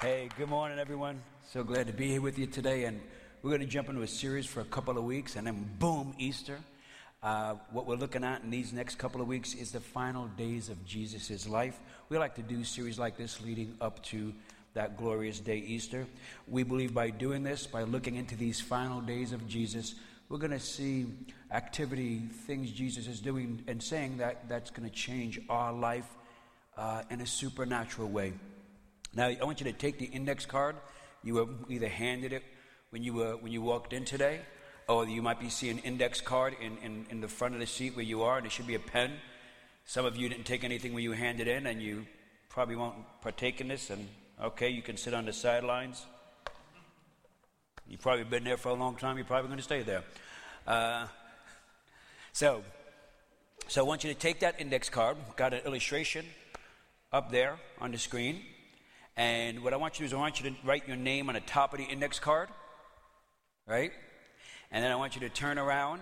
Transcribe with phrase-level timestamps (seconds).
[0.00, 1.20] Hey, good morning, everyone.
[1.52, 2.84] So glad to be here with you today.
[2.84, 3.02] And
[3.42, 6.14] we're going to jump into a series for a couple of weeks, and then boom,
[6.16, 6.56] Easter.
[7.22, 10.70] Uh, what we're looking at in these next couple of weeks is the final days
[10.70, 11.78] of Jesus' life.
[12.08, 14.32] We like to do series like this leading up to
[14.72, 16.06] that glorious day, Easter.
[16.48, 19.96] We believe by doing this, by looking into these final days of Jesus,
[20.30, 21.08] we're going to see
[21.50, 26.08] activity, things Jesus is doing and saying that that's going to change our life
[26.78, 28.32] uh, in a supernatural way.
[29.14, 30.76] Now, I want you to take the index card.
[31.24, 32.44] You were either handed it
[32.90, 34.40] when you, were, when you walked in today,
[34.88, 37.66] or you might be seeing an index card in, in, in the front of the
[37.66, 39.12] seat where you are, and there should be a pen.
[39.84, 42.06] Some of you didn't take anything when you handed in, and you
[42.48, 44.08] probably won't partake in this, and
[44.40, 46.04] okay, you can sit on the sidelines.
[47.88, 50.04] You've probably been there for a long time, you're probably going to stay there.
[50.66, 51.06] Uh,
[52.32, 52.62] so,
[53.66, 56.24] so I want you to take that index card, got an illustration
[57.12, 58.42] up there on the screen.
[59.20, 61.28] And what I want you to do is I want you to write your name
[61.28, 62.48] on the top of the index card,
[63.68, 63.92] right?
[64.70, 66.00] And then I want you to turn around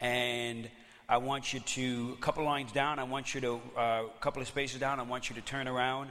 [0.00, 0.70] and
[1.06, 4.40] I want you to, a couple lines down, I want you to, uh, a couple
[4.40, 6.10] of spaces down, I want you to turn around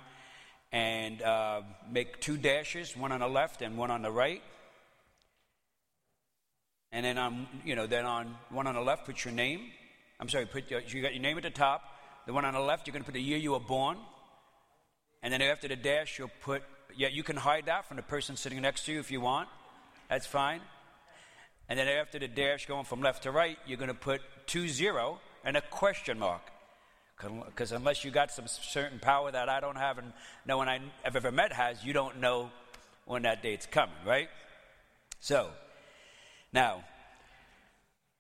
[0.72, 4.44] and uh, make two dashes, one on the left and one on the right.
[6.92, 9.62] And then on, you know, then on one on the left, put your name.
[10.20, 11.82] I'm sorry, put your, you got your name at the top.
[12.28, 13.98] The one on the left, you're going to put the year you were born.
[15.26, 16.62] And then after the dash, you'll put,
[16.96, 19.50] yeah, you can hide that from the person sitting next to you if you want.
[20.08, 20.62] That's fine.
[21.68, 24.68] And then after the dash, going from left to right, you're going to put two
[24.70, 26.44] zero and a question mark.
[27.18, 30.14] Because unless you got some certain power that I don't have and
[30.46, 32.52] no one I've ever met has, you don't know
[33.06, 34.30] when that date's coming, right?
[35.22, 35.50] So,
[36.54, 36.84] now,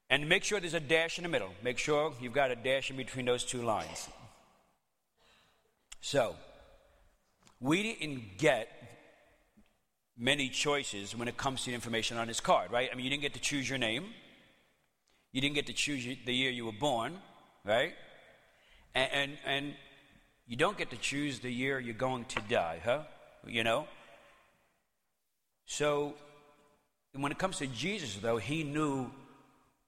[0.09, 1.51] and make sure there's a dash in the middle.
[1.61, 4.09] Make sure you've got a dash in between those two lines.
[6.01, 6.35] So,
[7.65, 8.69] we didn't get
[10.15, 12.89] many choices when it comes to the information on this card, right?
[12.91, 14.05] I mean, you didn't get to choose your name.
[15.31, 17.17] You didn't get to choose the year you were born,
[17.65, 17.93] right?
[18.93, 19.73] And, and, and
[20.45, 23.01] you don't get to choose the year you're going to die, huh?
[23.47, 23.87] You know?
[25.65, 26.13] So,
[27.13, 29.09] when it comes to Jesus, though, he knew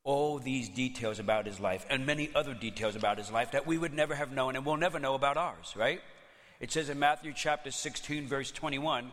[0.03, 3.77] all these details about his life and many other details about his life that we
[3.77, 6.01] would never have known and we'll never know about ours, right?
[6.59, 9.11] It says in Matthew chapter 16, verse 21,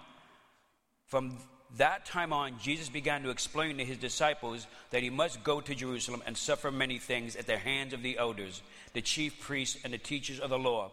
[1.06, 1.38] from
[1.76, 5.74] that time on, Jesus began to explain to his disciples that he must go to
[5.74, 8.62] Jerusalem and suffer many things at the hands of the elders,
[8.92, 10.90] the chief priests, and the teachers of the law,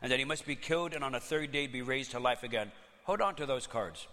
[0.00, 2.44] and that he must be killed and on the third day be raised to life
[2.44, 2.72] again.
[3.04, 4.06] Hold on to those cards.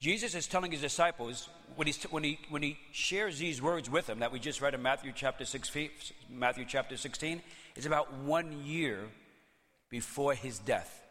[0.00, 4.06] Jesus is telling his disciples when, he's, when, he, when he shares these words with
[4.06, 7.42] them that we just read in Matthew chapter, 6, Matthew chapter 16,
[7.74, 9.08] it's about one year
[9.90, 11.02] before his death.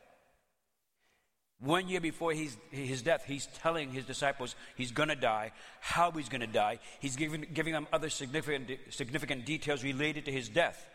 [1.60, 6.12] One year before his, his death, he's telling his disciples he's going to die, how
[6.12, 6.80] he's going to die.
[7.00, 10.86] He's giving, giving them other significant, significant details related to his death.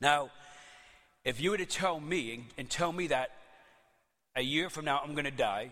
[0.00, 0.30] Now,
[1.24, 3.30] if you were to tell me and, and tell me that
[4.36, 5.70] a year from now I'm going to die,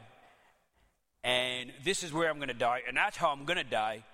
[1.23, 4.05] and this is where I'm going to die, and that's how I'm going to die,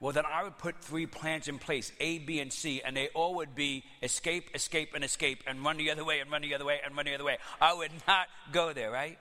[0.00, 3.08] well, then I would put three plans in place A, B, and C, and they
[3.14, 6.54] all would be escape, escape, and escape, and run the other way, and run the
[6.54, 7.38] other way, and run the other way.
[7.60, 9.18] I would not go there, right?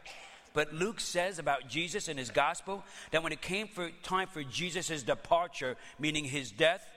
[0.53, 4.43] But Luke says about Jesus in his gospel that when it came for time for
[4.43, 6.88] Jesus' departure, meaning his death,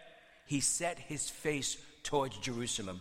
[0.47, 3.01] he set his face towards Jerusalem.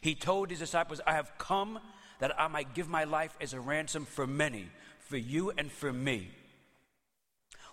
[0.00, 1.78] He told his disciples, I have come
[2.18, 4.68] that I might give my life as a ransom for many,
[4.98, 6.30] for you and for me.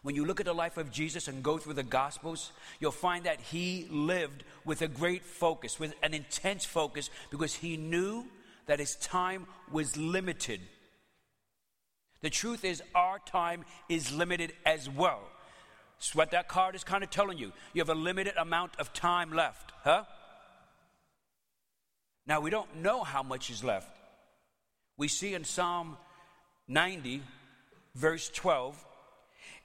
[0.04, 3.26] When you look at the life of Jesus and go through the Gospels, you'll find
[3.26, 8.26] that he lived with a great focus, with an intense focus, because he knew
[8.66, 10.62] that his time was limited.
[12.22, 15.22] The truth is, our time is limited as well.
[15.98, 17.52] It's what that card is kind of telling you.
[17.74, 20.06] You have a limited amount of time left, huh?
[22.26, 23.90] Now, we don't know how much is left.
[24.98, 25.98] We see in Psalm
[26.68, 27.22] 90,
[27.96, 28.84] verse 12,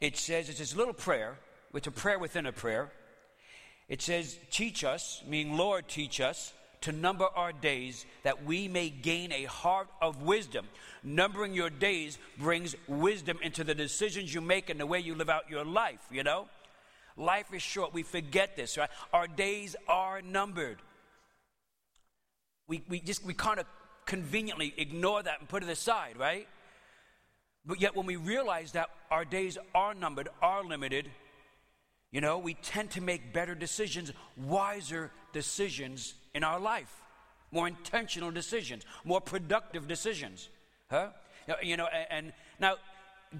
[0.00, 1.38] it says, it's this little prayer,
[1.74, 2.90] it's a prayer within a prayer.
[3.88, 6.52] It says, Teach us, meaning Lord, teach us
[6.82, 10.66] to number our days that we may gain a heart of wisdom.
[11.02, 15.28] Numbering your days brings wisdom into the decisions you make and the way you live
[15.28, 16.48] out your life, you know?
[17.16, 17.94] Life is short.
[17.94, 18.90] We forget this, right?
[19.12, 20.78] Our days are numbered.
[22.68, 23.66] We, we just, we kind of
[24.04, 26.46] conveniently ignore that and put it aside, right?
[27.66, 31.10] But yet, when we realize that our days are numbered, are limited,
[32.12, 37.02] you know, we tend to make better decisions, wiser decisions in our life,
[37.50, 40.48] more intentional decisions, more productive decisions.
[40.88, 41.08] Huh?
[41.62, 42.76] You know, and, and now,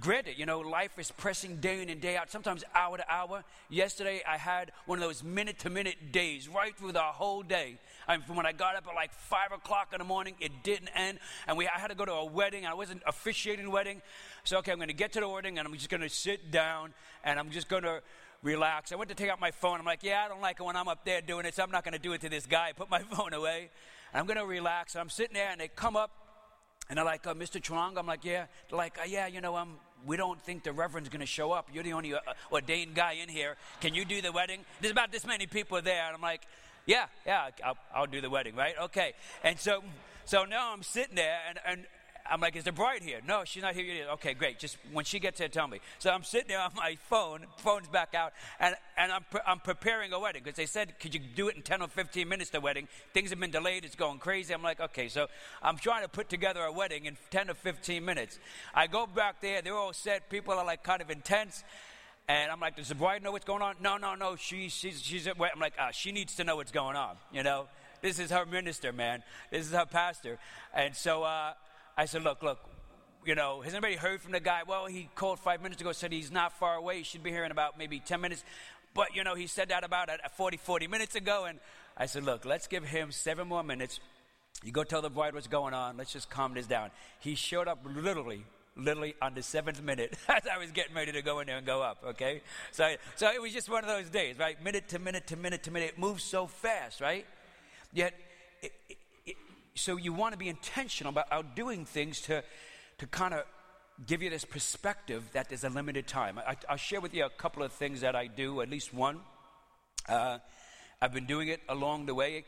[0.01, 3.45] granted, you know, life is pressing day in and day out, sometimes hour to hour.
[3.69, 7.79] Yesterday, I had one of those minute to minute days right through the whole day.
[8.09, 10.63] I mean, from when I got up at like 5 o'clock in the morning, it
[10.63, 11.19] didn't end.
[11.47, 12.67] And we, I had to go to a wedding.
[12.67, 14.03] I wasn't officiating wedding.
[14.45, 16.51] So, okay, I'm going to get to the wedding and I'm just going to sit
[16.51, 16.95] down
[17.25, 18.03] and I'm just going to
[18.43, 18.93] relax.
[18.93, 19.79] I went to take out my phone.
[19.79, 21.71] I'm like, yeah, I don't like it when I'm up there doing it, so I'm
[21.71, 22.73] not going to do it to this guy.
[22.77, 23.71] Put my phone away.
[24.15, 24.95] I'm going to relax.
[24.95, 26.26] And I'm sitting there and they come up
[26.89, 27.61] and they're like, uh, Mr.
[27.61, 27.99] Trong?
[27.99, 28.47] I'm like, yeah.
[28.69, 31.53] They're like, uh, yeah, you know, um, we don't think the reverend's going to show
[31.53, 31.69] up.
[31.73, 32.21] You're the only uh,
[32.53, 33.57] ordained guy in here.
[33.81, 34.65] Can you do the wedding?
[34.81, 36.07] There's about this many people there.
[36.07, 36.43] And I'm like,
[36.87, 38.75] yeah, yeah, I'll, I'll do the wedding, right?
[38.83, 39.15] Okay.
[39.43, 39.83] And so,
[40.25, 41.87] so now I'm sitting there and, and
[42.31, 43.21] I'm like, is the bride here?
[43.27, 44.09] No, she's not here yet.
[44.15, 44.59] Okay, great.
[44.59, 45.81] Just when she gets here, tell me.
[45.99, 49.61] So I'm sitting there on my phone, phone's back out, and, and I'm, pre- I'm
[49.61, 52.51] preparing a wedding because they said, could you do it in 10 or 15 minutes,
[52.51, 52.89] the wedding?
[53.13, 54.55] Things have been delayed, it's going crazy.
[54.55, 55.29] I'm like, okay, so
[55.63, 58.39] I'm trying to put together a wedding in 10 or 15 minutes.
[58.75, 61.65] I go back there, they're all set, people are like kind of intense.
[62.29, 63.77] And I'm like, does the bride know what's going on?
[63.81, 64.35] No, no, no.
[64.35, 67.45] She, she's, she's at, I'm like, ah, she needs to know what's going on, you
[67.45, 67.69] know?
[68.03, 69.23] This is her minister, man.
[69.51, 70.39] This is her pastor.
[70.75, 71.53] And so, uh,
[71.97, 72.59] I said, look, look,
[73.25, 74.61] you know, has anybody heard from the guy?
[74.67, 76.99] Well, he called five minutes ago, said he's not far away.
[76.99, 78.45] He should be here in about maybe 10 minutes.
[78.95, 81.47] But, you know, he said that about uh, 40, 40 minutes ago.
[81.47, 81.59] And
[81.97, 83.99] I said, look, let's give him seven more minutes.
[84.63, 85.97] You go tell the bride what's going on.
[85.97, 86.91] Let's just calm this down.
[87.21, 88.45] He showed up literally,
[88.77, 91.67] literally on the seventh minute as I was getting ready to go in there and
[91.67, 92.43] go up, okay?
[92.73, 94.63] So, so it was just one of those days, right?
[94.63, 95.95] Minute to minute to minute to minute.
[95.95, 97.27] It moves so fast, right?
[97.93, 98.15] Yet,
[98.63, 98.99] it, it,
[99.77, 102.43] so you want to be intentional about doing things to,
[102.99, 103.45] to kind of
[104.07, 106.39] give you this perspective that there's a limited time.
[106.39, 109.21] I, will share with you a couple of things that I do, at least one.
[110.09, 110.39] Uh,
[111.01, 112.45] I've been doing it along the way.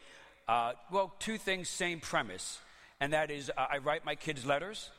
[0.46, 2.58] Uh, well, two things, same premise.
[3.00, 4.90] And that is, uh, I write my kids letters,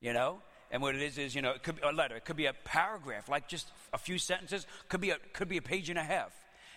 [0.00, 2.24] you know, and what it is is, you know, it could be a letter, it
[2.24, 5.62] could be a paragraph, like just a few sentences, could be a, could be a
[5.62, 6.32] page and a half.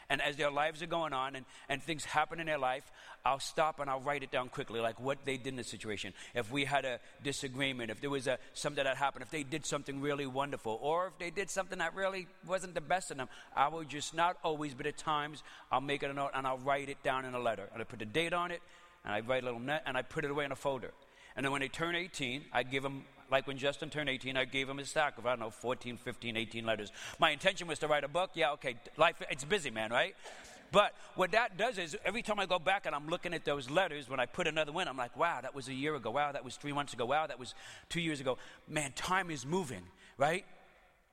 [0.09, 2.83] And as their lives are going on and, and things happen in their life,
[3.25, 6.13] I'll stop and I'll write it down quickly, like what they did in the situation.
[6.35, 9.65] If we had a disagreement, if there was a, something that happened, if they did
[9.65, 13.29] something really wonderful, or if they did something that really wasn't the best in them,
[13.55, 15.41] I will just not always, but at times,
[15.71, 17.67] I'll make it a note and I'll write it down in a letter.
[17.73, 18.61] And I put the date on it,
[19.03, 20.91] and I write a little note, and I put it away in a folder.
[21.35, 23.03] And then when they turn 18, I give them
[23.35, 25.97] like when Justin turned 18, I gave him a stack of, I don't know, 14,
[25.97, 26.93] 15, 18 letters.
[27.19, 28.29] My intention was to write a book.
[28.33, 30.15] Yeah, okay, life, it's busy, man, right?
[30.71, 33.69] But what that does is every time I go back and I'm looking at those
[33.69, 36.11] letters, when I put another one, I'm like, wow, that was a year ago.
[36.11, 37.05] Wow, that was three months ago.
[37.05, 37.53] Wow, that was
[37.89, 38.37] two years ago.
[38.69, 39.83] Man, time is moving,
[40.17, 40.45] right?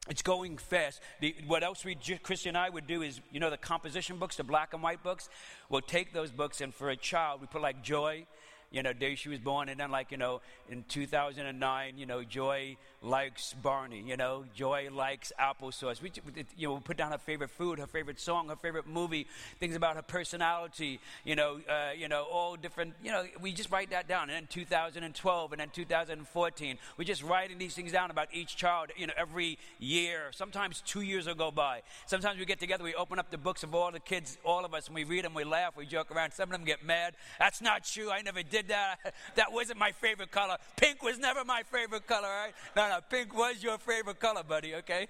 [0.09, 1.01] It's going fast.
[1.21, 4.37] The, what else we, Christy and I would do is, you know, the composition books,
[4.37, 5.29] the black and white books.
[5.69, 8.27] We'll take those books, and for a child, we put like joy,
[8.73, 9.69] you know, day she was born.
[9.69, 14.89] And then, like, you know, in 2009, you know, Joy likes Barney, you know, Joy
[14.93, 16.01] likes applesauce.
[16.01, 16.13] We,
[16.57, 19.27] you know, we put down her favorite food, her favorite song, her favorite movie,
[19.59, 23.71] things about her personality, you know, uh, you know, all different, you know, we just
[23.71, 24.31] write that down.
[24.31, 28.91] And then 2012 and then 2014, we're just writing these things down about each child,
[28.97, 30.31] you know, every year.
[30.33, 31.83] Sometimes two years will go by.
[32.07, 34.75] Sometimes we get together, we open up the books of all the kids, all of
[34.75, 36.33] us, and we read them, we laugh, we joke around.
[36.33, 37.15] Some of them get mad.
[37.39, 38.11] That's not true.
[38.11, 38.97] I never did that.
[39.35, 40.57] That wasn't my favorite color.
[40.77, 42.53] Pink was never my favorite color, right?
[42.77, 45.07] No, no, pink was your favorite color, buddy, okay?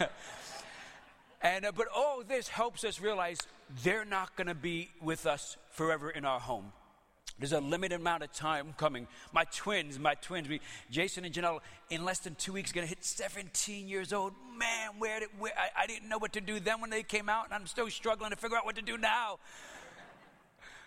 [1.42, 3.38] and, uh, but all this helps us realize
[3.82, 6.72] they're not going to be with us forever in our home.
[7.40, 9.06] There's a limited amount of time coming.
[9.32, 12.88] My twins, my twins, we, Jason and Janelle, in less than two weeks, going to
[12.88, 14.34] hit 17 years old.
[14.58, 17.30] Man, where did where, I, I didn't know what to do then when they came
[17.30, 19.38] out, and I'm still struggling to figure out what to do now.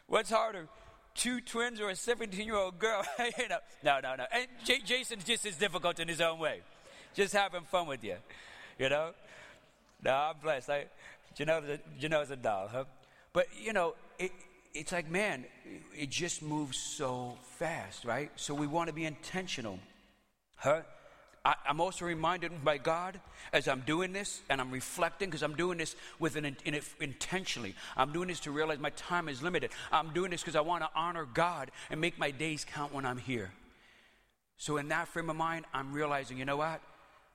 [0.05, 0.67] What's harder,
[1.15, 3.03] two twins or a 17 year old girl.
[3.20, 4.25] you know, no, no, no.
[4.32, 6.62] And J- Jason's just as difficult in his own way.
[7.13, 8.15] Just having fun with you,
[8.79, 9.12] you know?
[10.03, 10.70] No, I'm blessed.
[10.70, 10.86] I,
[11.38, 12.86] Janelle's a, Janelle's a doll, huh?
[13.32, 14.32] But, you know, it,
[14.74, 15.46] it's like, man,
[15.96, 18.32] it just moves so fast, right?
[18.36, 19.79] So we want to be intentional,
[20.55, 20.82] huh?
[21.45, 23.19] I, am also reminded by God
[23.51, 27.75] as I'm doing this and I'm reflecting because I'm doing this with an in, intentionally.
[27.97, 29.71] I'm doing this to realize my time is limited.
[29.91, 33.05] I'm doing this because I want to honor God and make my days count when
[33.05, 33.51] I'm here.
[34.57, 36.79] So, in that frame of mind, I'm realizing, you know what?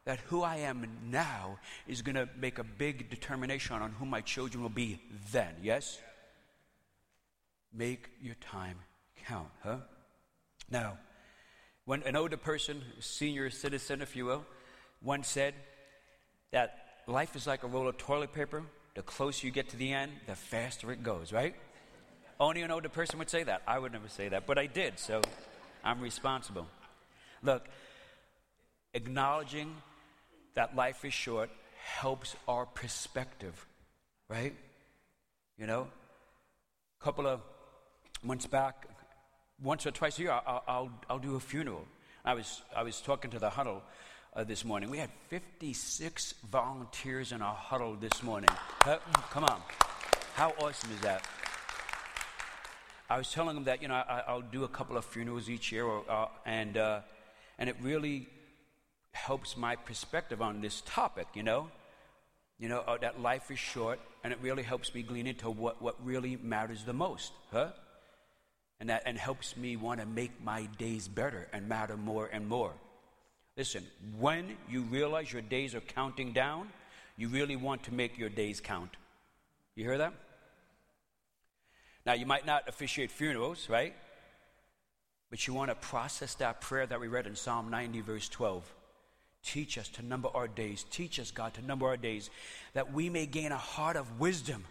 [0.07, 4.23] That who I am now is going to make a big determination on who my
[4.23, 5.01] children will be
[5.33, 5.53] then.
[5.63, 5.99] Yes?
[7.75, 8.79] Make your time
[9.27, 9.79] count, huh?
[10.71, 10.97] Now,
[11.89, 14.45] when an older person, senior citizen, if you will,
[15.01, 15.55] once said
[16.51, 16.77] that
[17.07, 18.63] life is like a roll of toilet paper.
[18.95, 21.55] The closer you get to the end, the faster it goes, right?
[22.39, 23.63] Only an older person would say that.
[23.67, 25.23] I would never say that, but I did, so
[25.83, 26.67] I'm responsible.
[27.43, 27.67] Look,
[28.93, 29.75] acknowledging
[30.57, 31.49] that life is short
[31.83, 33.67] helps our perspective,
[34.29, 34.55] right?
[35.57, 35.89] You know,
[37.01, 37.41] a couple of
[38.23, 38.87] months back,
[39.63, 41.85] once or twice a year, I'll, I'll, I'll do a funeral.
[42.25, 43.83] I was, I was talking to the huddle
[44.35, 44.91] uh, this morning.
[44.91, 48.51] We had 56 volunteers in our huddle this morning.
[48.85, 48.99] Uh,
[49.31, 49.61] come on.
[50.35, 51.27] How awesome is that?
[53.11, 55.73] I was telling them that, you know, I, will do a couple of funerals each
[55.73, 57.01] year, or, uh, and, uh,
[57.59, 58.29] and it really
[59.13, 61.71] helps my perspective on this topic, you know?
[62.59, 65.81] You know, uh, that life is short, and it really helps me glean into what,
[65.81, 67.69] what really matters the most, huh?
[68.81, 72.49] And that and helps me want to make my days better and matter more and
[72.49, 72.73] more.
[73.57, 73.85] Listen,
[74.19, 76.69] when you realize your days are counting down,
[77.17, 78.97] you really want to make your days count.
[79.75, 80.15] You hear that?
[82.07, 83.95] Now, you might not officiate funerals, right?
[85.29, 88.65] But you want to process that prayer that we read in Psalm 90, verse 12.
[89.43, 90.85] Teach us to number our days.
[90.91, 92.31] Teach us, God, to number our days,
[92.75, 94.65] that we may gain a heart of wisdom,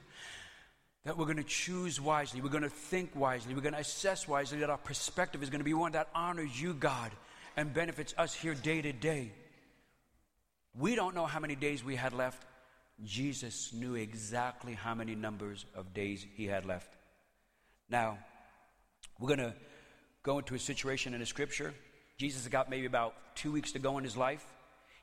[1.08, 4.28] that we're going to choose wisely, we're going to think wisely, we're going to assess
[4.28, 7.14] wisely, that our perspective is going to be one that honors you, God,
[7.56, 9.32] and benefits us here day to day.
[10.78, 12.44] We don't know how many days we had left.
[13.06, 16.94] Jesus knew exactly how many numbers of days he had left.
[17.90, 18.18] Now,
[19.18, 19.56] we're going to
[20.24, 21.74] go into a situation in the scripture.
[22.18, 24.46] Jesus has got maybe about two weeks to go in his life.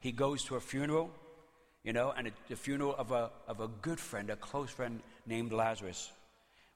[0.01, 1.13] He goes to a funeral,
[1.85, 5.53] you know, and the funeral of a, of a good friend, a close friend named
[5.53, 6.11] Lazarus.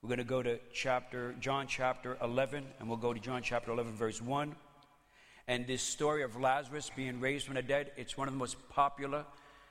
[0.02, 3.72] We're going to go to chapter, John chapter 11, and we'll go to John chapter
[3.72, 4.54] 11, verse 1.
[5.48, 8.56] And this story of Lazarus being raised from the dead, it's one of the most
[8.68, 9.24] popular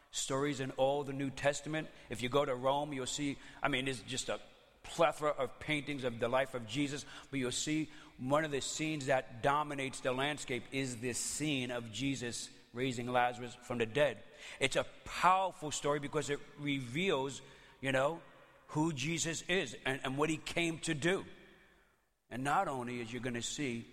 [0.10, 1.88] stories in all the New Testament.
[2.10, 4.40] If you go to Rome, you'll see, I mean, it's just a
[4.82, 9.06] plethora of paintings of the life of Jesus, but you'll see one of the scenes
[9.06, 14.18] that dominates the landscape is this scene of Jesus raising Lazarus from the dead.
[14.60, 17.42] It's a powerful story because it reveals,
[17.82, 18.20] you know,
[18.68, 21.26] who Jesus is and, and what he came to do.
[22.30, 23.88] And not only is you're going to see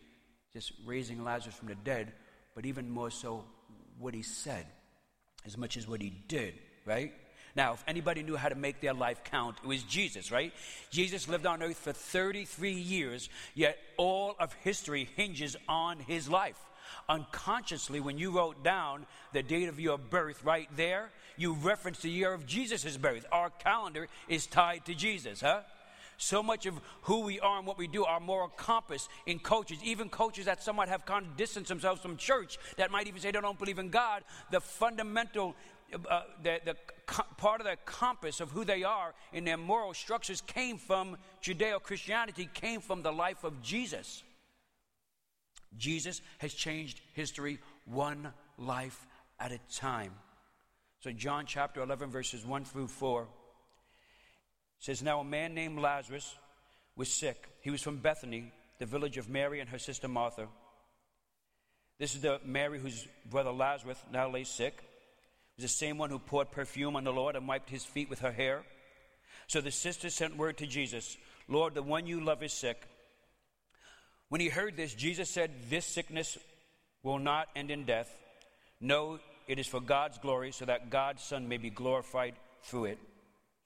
[0.52, 2.12] just raising Lazarus from the dead,
[2.54, 3.44] but even more so
[3.98, 4.66] what he said,
[5.46, 7.12] as much as what he did, right?
[7.56, 10.52] Now, if anybody knew how to make their life count, it was Jesus, right?
[10.90, 16.58] Jesus lived on earth for 33 years, yet all of history hinges on his life.
[17.08, 22.10] Unconsciously, when you wrote down the date of your birth right there, you referenced the
[22.10, 23.26] year of Jesus' birth.
[23.32, 25.62] Our calendar is tied to Jesus, huh?
[26.16, 29.78] So much of who we are and what we do, our moral compass in coaches,
[29.82, 33.32] even coaches that somewhat have kind of distanced themselves from church, that might even say
[33.32, 35.56] they don't believe in God, the fundamental
[36.10, 36.76] uh, the, the
[37.36, 41.80] part of the compass of who they are in their moral structures came from Judeo
[41.80, 44.22] Christianity, came from the life of Jesus.
[45.78, 49.06] Jesus has changed history one life
[49.38, 50.12] at a time.
[51.00, 53.26] So, John chapter 11, verses 1 through 4
[54.78, 56.34] says, Now a man named Lazarus
[56.96, 57.48] was sick.
[57.60, 60.46] He was from Bethany, the village of Mary and her sister Martha.
[61.98, 66.10] This is the Mary whose brother Lazarus now lay sick It was the same one
[66.10, 68.64] who poured perfume on the Lord and wiped his feet with her hair.
[69.46, 71.16] So the sister sent word to Jesus
[71.46, 72.82] Lord, the one you love is sick.
[74.34, 76.36] When he heard this, Jesus said, This sickness
[77.04, 78.12] will not end in death.
[78.80, 82.98] No, it is for God's glory, so that God's Son may be glorified through it.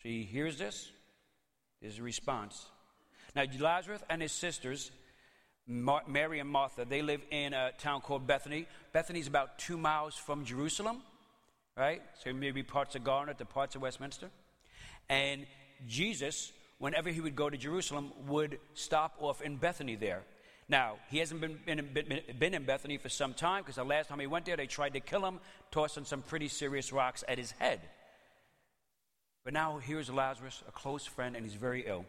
[0.03, 0.91] So he hears this.
[1.81, 2.67] There's a response.
[3.35, 4.91] Now, Lazarus and his sisters,
[5.67, 8.67] Mary and Martha, they live in a town called Bethany.
[8.93, 11.01] Bethany is about two miles from Jerusalem
[11.79, 12.03] right?
[12.23, 14.29] So maybe parts of Gardner, the parts of Westminster.
[15.09, 15.47] And
[15.87, 20.25] Jesus, whenever he would go to Jerusalem, would stop off in Bethany there.
[20.69, 24.21] Now, he hasn't been, been, been in Bethany for some time because the last time
[24.21, 27.53] he went there, they tried to kill him, tossing some pretty serious rocks at his
[27.53, 27.81] head.
[29.45, 32.05] But now here's Lazarus, a close friend, and he's very ill.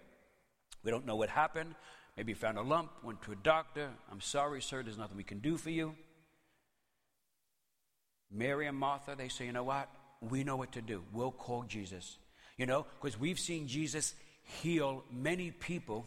[0.84, 1.74] We don't know what happened.
[2.18, 3.90] Maybe he found a lump, went to a doctor.
[4.12, 5.96] I'm sorry, sir, there's nothing we can do for you.
[8.30, 9.90] Mary and Martha, they say, you know what?
[10.20, 11.04] We know what to do.
[11.14, 12.18] We'll call Jesus.
[12.58, 14.14] You know, because we've seen Jesus
[14.62, 16.06] heal many people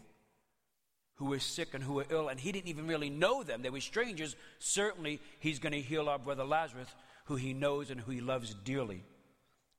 [1.23, 3.62] who were sick and who were ill, and he didn't even really know them.
[3.62, 4.35] They were strangers.
[4.59, 6.88] Certainly, he's going to heal our brother Lazarus,
[7.26, 9.05] who he knows and who he loves dearly.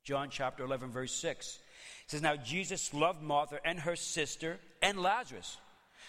[0.05, 1.59] John chapter 11, verse 6
[2.07, 5.57] says, Now Jesus loved Martha and her sister and Lazarus.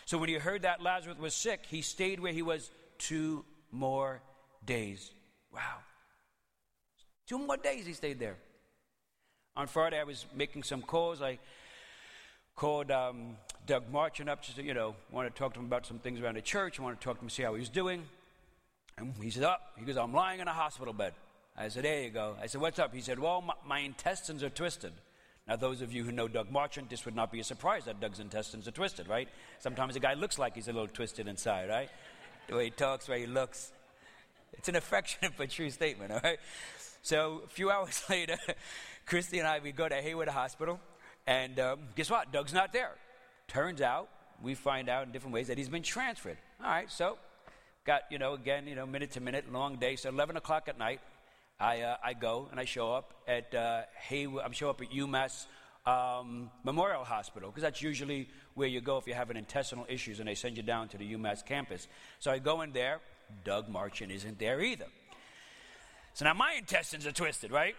[0.04, 4.22] So when he heard that Lazarus was sick, he stayed where he was two more
[4.64, 5.10] days.
[5.52, 5.78] Wow.
[7.26, 8.36] Two more days he stayed there.
[9.56, 11.20] On Friday, I was making some calls.
[11.20, 11.40] I
[12.56, 15.98] called um, Doug Marchand up to, you know, want to talk to him about some
[15.98, 16.78] things around the church.
[16.78, 18.04] I want to talk to him, see how he was doing.
[18.96, 19.60] And he said, Up.
[19.64, 19.80] Oh.
[19.80, 21.14] He goes, I'm lying in a hospital bed.
[21.56, 22.36] I said, There you go.
[22.40, 22.94] I said, What's up?
[22.94, 24.92] He said, Well, my, my intestines are twisted.
[25.46, 28.00] Now, those of you who know Doug Marchant, this would not be a surprise that
[28.00, 29.28] Doug's intestines are twisted, right?
[29.58, 31.90] Sometimes a guy looks like he's a little twisted inside, right?
[32.48, 33.70] The way he talks, the way he looks.
[34.54, 36.38] It's an affectionate but true statement, all right?
[37.02, 38.38] So, a few hours later,
[39.04, 40.80] Christy and I, we go to Heywood Hospital,
[41.26, 42.32] and um, guess what?
[42.32, 42.92] Doug's not there.
[43.48, 44.08] Turns out,
[44.42, 46.38] we find out in different ways that he's been transferred.
[46.62, 47.18] All right, so
[47.86, 49.96] got, you know, again, you know, minute to minute, long day.
[49.96, 51.00] So 11 o'clock at night,
[51.60, 54.90] I, uh, I go and I show up at uh, Heywood, I show up at
[54.90, 55.46] UMass
[55.86, 60.28] um, Memorial Hospital because that's usually where you go if you're having intestinal issues and
[60.28, 61.86] they send you down to the UMass campus.
[62.18, 63.00] So I go in there,
[63.44, 64.86] Doug Marchant isn't there either.
[66.14, 67.76] So now my intestines are twisted, right?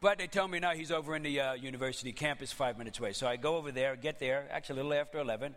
[0.00, 3.12] But they tell me now he's over in the uh, university campus five minutes away.
[3.14, 5.56] So I go over there, get there, actually a little after 11.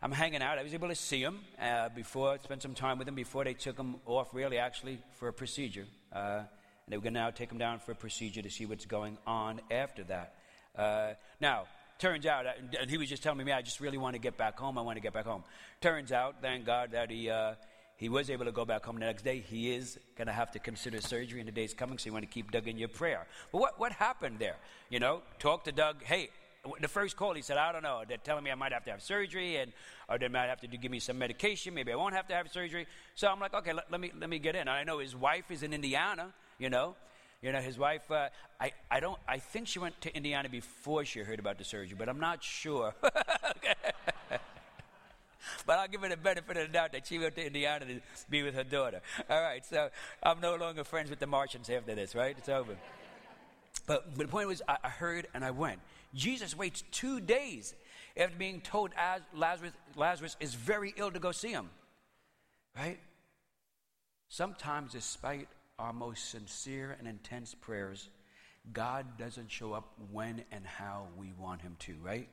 [0.00, 0.58] I'm hanging out.
[0.58, 3.52] I was able to see him uh, before, spend some time with him before they
[3.52, 5.84] took him off, really, actually, for a procedure.
[6.10, 6.46] Uh, and
[6.88, 9.18] they were going to now take him down for a procedure to see what's going
[9.26, 10.34] on after that.
[10.74, 11.64] Uh, now,
[11.98, 12.46] turns out,
[12.80, 14.78] and he was just telling me, I just really want to get back home.
[14.78, 15.44] I want to get back home.
[15.82, 17.54] Turns out, thank God, that he uh,
[17.96, 19.38] he was able to go back home the next day.
[19.38, 22.24] He is going to have to consider surgery in the days coming, so you want
[22.24, 23.26] to keep Doug in your prayer.
[23.52, 24.56] But what, what happened there?
[24.90, 26.02] You know, talk to Doug.
[26.02, 26.30] Hey,
[26.80, 28.02] the first call, he said, I don't know.
[28.06, 29.72] They're telling me I might have to have surgery, and
[30.08, 31.74] or they might have to do, give me some medication.
[31.74, 32.86] Maybe I won't have to have surgery.
[33.14, 34.66] So I'm like, okay, let, let me let me get in.
[34.66, 36.32] I know his wife is in Indiana.
[36.58, 36.96] You know,
[37.42, 38.10] you know his wife.
[38.10, 38.28] Uh,
[38.60, 39.18] I I don't.
[39.28, 42.42] I think she went to Indiana before she heard about the surgery, but I'm not
[42.42, 42.94] sure.
[45.66, 48.00] but I'll give her the benefit of the doubt that she went to Indiana to
[48.30, 49.00] be with her daughter.
[49.28, 49.90] All right, so
[50.22, 52.34] I'm no longer friends with the Martians after this, right?
[52.38, 52.76] It's over.
[53.86, 55.80] But, but the point was, I, I heard and I went.
[56.14, 57.74] Jesus waits two days
[58.16, 58.92] after being told
[59.34, 61.68] Lazarus, Lazarus is very ill to go see him.
[62.76, 62.98] Right?
[64.28, 65.48] Sometimes, despite
[65.78, 68.08] our most sincere and intense prayers,
[68.72, 72.28] God doesn't show up when and how we want him to, right?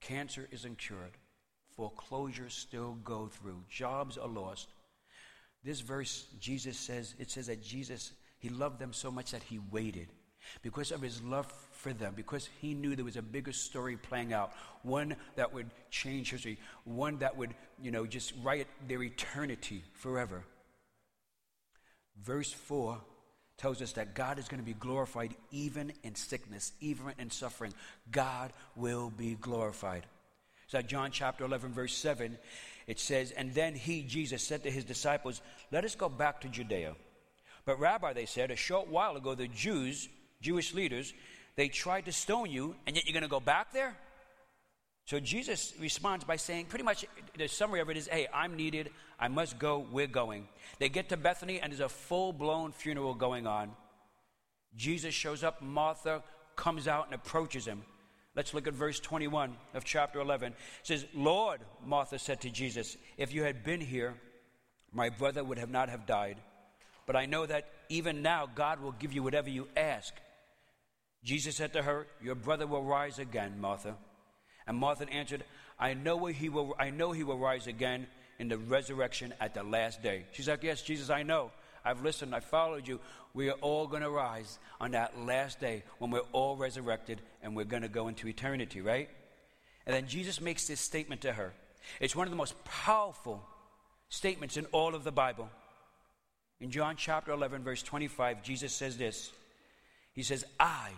[0.00, 1.12] Cancer isn't cured
[1.76, 4.68] foreclosures still go through, jobs are lost.
[5.62, 9.58] This verse, Jesus says, it says that Jesus, he loved them so much that he
[9.70, 10.08] waited
[10.62, 14.32] because of his love for them, because he knew there was a bigger story playing
[14.32, 19.82] out, one that would change history, one that would, you know, just write their eternity
[19.94, 20.44] forever.
[22.22, 22.98] Verse 4
[23.58, 27.72] tells us that God is going to be glorified even in sickness, even in suffering.
[28.10, 30.06] God will be glorified.
[30.66, 32.36] So, John chapter 11, verse 7,
[32.86, 36.48] it says, And then he, Jesus, said to his disciples, Let us go back to
[36.48, 36.94] Judea.
[37.64, 40.08] But, Rabbi, they said, a short while ago, the Jews,
[40.40, 41.12] Jewish leaders,
[41.56, 43.96] they tried to stone you, and yet you're going to go back there?
[45.06, 47.04] So Jesus responds by saying, pretty much
[47.38, 48.90] the summary of it is, hey, I'm needed.
[49.20, 49.86] I must go.
[49.90, 50.48] We're going.
[50.80, 53.70] They get to Bethany, and there's a full blown funeral going on.
[54.76, 55.62] Jesus shows up.
[55.62, 56.22] Martha
[56.56, 57.82] comes out and approaches him.
[58.36, 60.52] Let's look at verse 21 of chapter 11.
[60.52, 64.14] It says, Lord, Martha said to Jesus, if you had been here,
[64.92, 66.36] my brother would have not have died.
[67.06, 70.12] But I know that even now God will give you whatever you ask.
[71.24, 73.96] Jesus said to her, Your brother will rise again, Martha.
[74.66, 75.44] And Martha answered,
[75.78, 78.06] I know he will I know he will rise again
[78.38, 80.26] in the resurrection at the last day.
[80.32, 81.52] She's like, Yes, Jesus, I know.
[81.86, 83.00] I've listened, I've followed you.
[83.32, 87.54] We are all going to rise on that last day when we're all resurrected and
[87.54, 89.08] we're going to go into eternity, right?
[89.86, 91.52] And then Jesus makes this statement to her.
[92.00, 93.42] It's one of the most powerful
[94.08, 95.48] statements in all of the Bible.
[96.60, 99.30] In John chapter 11, verse 25, Jesus says this
[100.12, 100.90] He says, I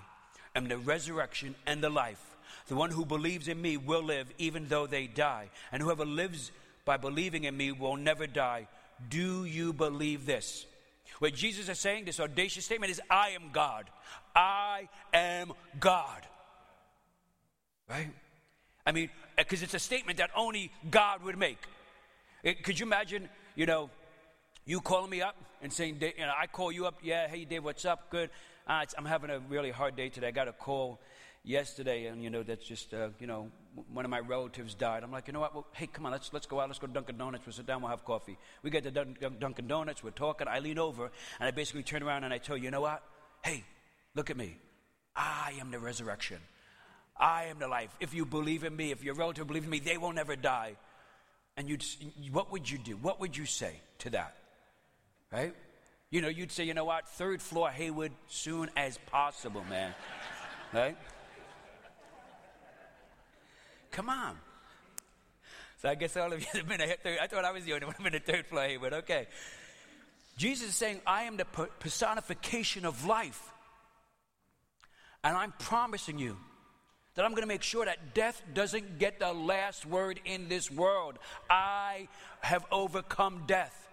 [0.54, 2.24] am the resurrection and the life.
[2.68, 5.50] The one who believes in me will live even though they die.
[5.72, 6.50] And whoever lives
[6.84, 8.68] by believing in me will never die.
[9.08, 10.66] Do you believe this?
[11.18, 13.86] What Jesus is saying, this audacious statement, is I am God.
[14.34, 16.22] I am God.
[17.88, 18.10] Right?
[18.86, 21.58] I mean, because it's a statement that only God would make.
[22.42, 23.90] It, could you imagine, you know,
[24.64, 27.64] you calling me up and saying, you know, I call you up, yeah, hey Dave,
[27.64, 28.10] what's up?
[28.10, 28.30] Good.
[28.66, 30.28] Uh, I'm having a really hard day today.
[30.28, 31.00] I got a call
[31.44, 33.50] yesterday, and you know that's just uh, you know
[33.92, 35.02] one of my relatives died.
[35.02, 35.54] I'm like, you know what?
[35.54, 36.68] Well, hey, come on, let's let's go out.
[36.68, 37.46] Let's go to Dunkin' Donuts.
[37.46, 37.82] We'll sit down.
[37.82, 38.38] We'll have coffee.
[38.62, 40.02] We get to Dun- Dunkin' Donuts.
[40.02, 40.48] We're talking.
[40.48, 43.02] I lean over and I basically turn around and I tell you, you know what?
[43.42, 43.64] Hey,
[44.14, 44.56] look at me.
[45.14, 46.38] I am the resurrection.
[47.18, 47.90] I am the life.
[48.00, 50.76] If you believe in me, if your relative believes in me, they will never die.
[51.56, 51.84] And you'd,
[52.30, 52.96] what would you do?
[52.96, 54.36] What would you say to that?
[55.32, 55.54] Right?
[56.10, 57.08] You know, you'd say, you know what?
[57.08, 59.92] Third floor Heywood, soon as possible, man.
[60.72, 60.96] right?
[63.98, 64.36] Come on.
[65.82, 67.18] So I guess all of you have been a third.
[67.20, 69.26] I thought I was the only one in the third floor here, but okay.
[70.36, 73.42] Jesus is saying, I am the personification of life.
[75.24, 76.36] And I'm promising you
[77.16, 80.70] that I'm going to make sure that death doesn't get the last word in this
[80.70, 81.18] world.
[81.50, 82.06] I
[82.42, 83.88] have overcome death.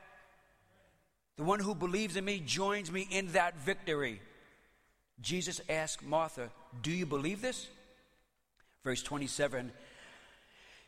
[1.38, 4.22] The one who believes in me joins me in that victory.
[5.20, 6.52] Jesus asked Martha,
[6.84, 7.70] Do you believe this?
[8.86, 9.72] Verse 27,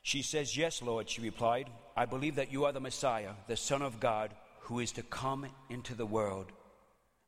[0.08, 1.70] she says, Yes, Lord, she replied.
[1.98, 5.48] I believe that you are the Messiah, the Son of God, who is to come
[5.70, 6.46] into the world.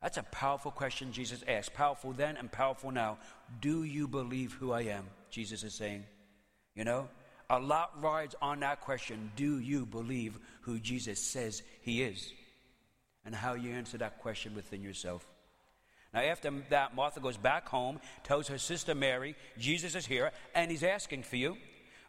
[0.02, 1.74] That's a powerful question Jesus asked.
[1.74, 3.18] Powerful then and powerful now.
[3.60, 5.08] Do you believe who I am?
[5.30, 6.06] Jesus is saying.
[6.74, 7.10] You know,
[7.50, 9.34] a lot rides on that question.
[9.36, 12.32] Do you believe who Jesus says he is?
[13.26, 15.28] And how you answer that question within yourself.
[16.14, 20.72] Now, after that, Martha goes back home, tells her sister Mary, Jesus is here, and
[20.72, 21.58] he's asking for you.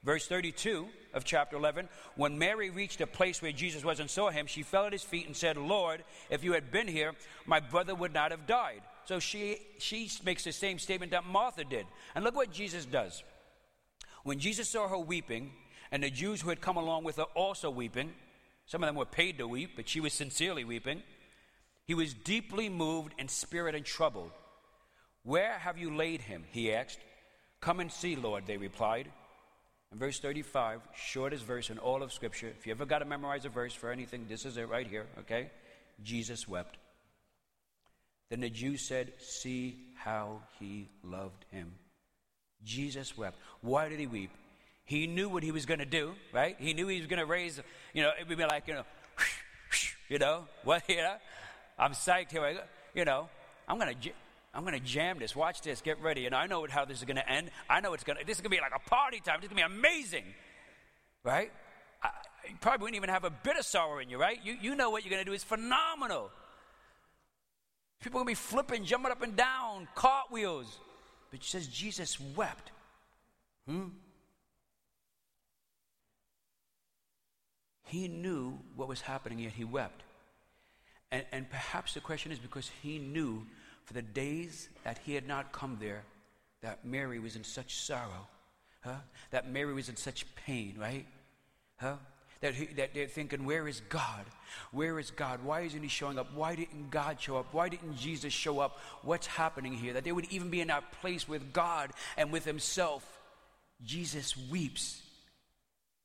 [0.03, 4.31] Verse 32 of chapter 11 When Mary reached a place where Jesus was and saw
[4.31, 7.13] him, she fell at his feet and said, Lord, if you had been here,
[7.47, 8.83] my brother would not have died.
[9.05, 11.87] So she, she makes the same statement that Martha did.
[12.15, 13.23] And look what Jesus does.
[14.23, 15.53] When Jesus saw her weeping,
[15.93, 18.13] and the Jews who had come along with her also weeping,
[18.67, 21.03] some of them were paid to weep, but she was sincerely weeping,
[21.87, 24.31] he was deeply moved in spirit and troubled.
[25.25, 26.45] Where have you laid him?
[26.53, 27.01] He asked.
[27.61, 29.11] Come and see, Lord, they replied.
[29.93, 32.49] Verse 35, shortest verse in all of Scripture.
[32.49, 35.07] If you ever got to memorize a verse for anything, this is it right here,
[35.21, 35.51] okay?
[36.05, 36.77] Jesus wept.
[38.31, 41.73] Then the Jews said, See how he loved him.
[42.65, 43.37] Jesus wept.
[43.63, 44.31] Why did he weep?
[44.85, 46.57] He knew what he was going to do, right?
[46.59, 47.61] He knew he was going to raise,
[47.93, 48.85] you know, it would be like, you know,
[50.09, 51.17] you know, what, you know?
[51.79, 52.61] I'm psyched here.
[52.95, 53.29] You know,
[53.67, 54.11] I'm going to
[54.53, 55.37] I'm going to jam this.
[55.37, 55.81] Watch this.
[55.81, 56.27] Get ready.
[56.27, 57.51] And I know how this is going to end.
[57.69, 59.37] I know it's going to, this is going to be like a party time.
[59.41, 60.25] This is going to be amazing.
[61.23, 61.53] Right?
[62.03, 62.09] I,
[62.49, 64.39] you probably wouldn't even have a bit of sorrow in you, right?
[64.43, 66.31] You, you know what you're going to do is phenomenal.
[68.01, 70.79] People are going to be flipping, jumping up and down, cartwheels.
[71.31, 72.73] But she says Jesus wept.
[73.69, 73.89] Hmm?
[77.85, 80.03] He knew what was happening, yet he wept.
[81.13, 83.47] And, and perhaps the question is because he knew
[83.91, 86.05] for the days that he had not come there,
[86.63, 88.29] that Mary was in such sorrow,
[88.83, 89.01] huh?
[89.33, 91.07] That Mary was in such pain, right?
[91.77, 91.97] Huh?
[92.41, 94.27] That, he, that they're thinking, where is God?
[94.71, 95.43] Where is God?
[95.43, 96.33] Why isn't he showing up?
[96.37, 97.53] Why didn't God show up?
[97.53, 98.79] Why didn't Jesus show up?
[99.03, 99.95] What's happening here?
[99.95, 103.05] That they would even be in that place with God and with himself.
[103.85, 105.03] Jesus weeps.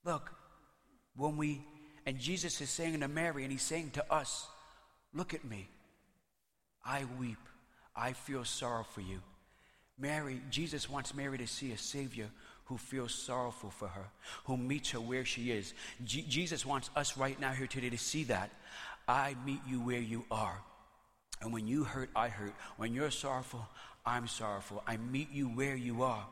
[0.04, 0.34] Look,
[1.16, 1.62] when we,
[2.08, 4.48] and Jesus is saying to Mary, and he's saying to us,
[5.14, 5.70] Look at me.
[6.84, 7.38] I weep.
[7.96, 9.22] I feel sorrow for you.
[9.98, 12.30] Mary, Jesus wants Mary to see a Savior
[12.66, 14.06] who feels sorrowful for her,
[14.46, 15.74] who meets her where she is.
[16.04, 18.50] Jesus wants us right now here today to see that.
[19.08, 20.60] I meet you where you are.
[21.42, 22.54] And when you hurt, I hurt.
[22.78, 23.66] When you're sorrowful,
[24.06, 24.84] I'm sorrowful.
[24.88, 26.26] I meet you where you are.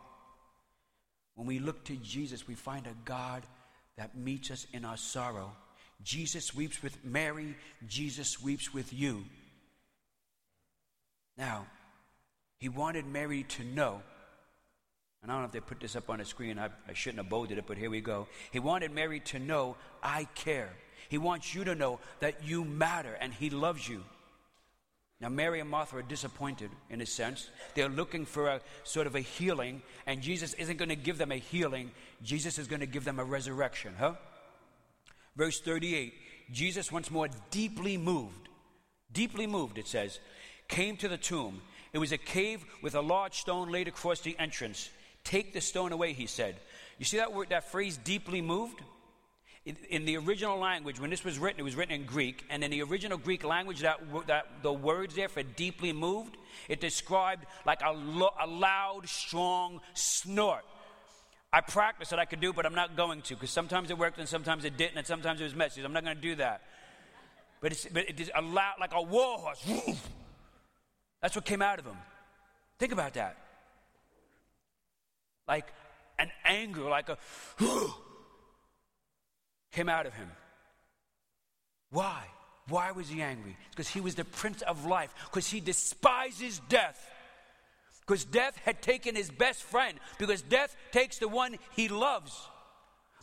[1.36, 3.43] When we look to Jesus, we find a God
[3.97, 5.52] that meets us in our sorrow.
[6.04, 7.56] Jesus weeps with Mary,
[7.88, 9.23] Jesus weeps with you.
[11.38, 11.65] Now,
[12.58, 14.02] he wanted Mary to know,
[15.22, 17.24] and I don't know if they put this up on the screen, I, I shouldn't
[17.24, 18.28] have bolded it, but here we go.
[18.52, 20.69] He wanted Mary to know, I care.
[21.10, 24.04] He wants you to know that you matter and he loves you.
[25.24, 27.50] Now, Mary and Martha are disappointed in a sense.
[27.76, 31.32] They're looking for a sort of a healing, and Jesus isn't going to give them
[31.32, 31.91] a healing.
[32.24, 34.15] Jesus is going to give them a resurrection, huh?
[35.36, 36.13] Verse 38
[36.52, 38.50] Jesus, once more deeply moved,
[39.13, 40.19] deeply moved, it says,
[40.67, 41.62] came to the tomb.
[41.93, 44.89] It was a cave with a large stone laid across the entrance.
[45.23, 46.56] Take the stone away, he said.
[46.97, 48.82] You see that word, that phrase, deeply moved?
[49.65, 52.65] In, in, the original language, when this was written, it was written in Greek, and
[52.65, 53.97] in the original Greek language, that,
[54.28, 56.36] that the words there for deeply moved,
[56.67, 60.65] it described like a, lo, a loud, strong snort.
[61.54, 64.17] I practiced that I could do, but I'm not going to because sometimes it worked
[64.17, 65.82] and sometimes it didn't, and sometimes it was messy.
[65.82, 66.63] I'm not going to do that.
[67.62, 69.63] But it's, but it is a loud, like a war horse.
[71.23, 71.95] That's what came out of him.
[72.79, 73.38] Think about that.
[75.47, 75.65] Like
[76.19, 77.17] an anger, like a
[79.71, 80.29] came out of him.
[81.91, 82.25] Why?
[82.67, 83.55] Why was he angry?
[83.69, 87.09] Because he was the prince of life, because he despises death.
[88.05, 92.38] Because death had taken his best friend, because death takes the one he loves.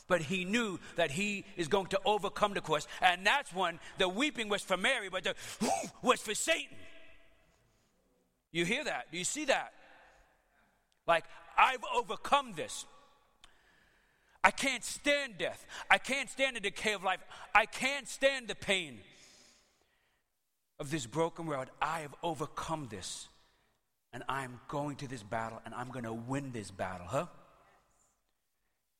[0.08, 2.86] But he knew that he is going to overcome the cross.
[3.02, 5.34] And that's when the weeping was for Mary, but the
[6.02, 6.78] was for Satan.
[8.52, 9.06] You hear that?
[9.12, 9.72] Do you see that?
[11.06, 11.24] Like,
[11.56, 12.84] I've overcome this.
[14.42, 15.64] I can't stand death.
[15.90, 17.20] I can't stand the decay of life.
[17.54, 19.00] I can't stand the pain
[20.78, 21.68] of this broken world.
[21.80, 23.28] I have overcome this.
[24.12, 27.26] And I'm going to this battle and I'm going to win this battle, huh?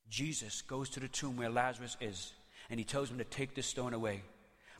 [0.09, 2.33] Jesus goes to the tomb where Lazarus is
[2.69, 4.23] and he tells him to take the stone away.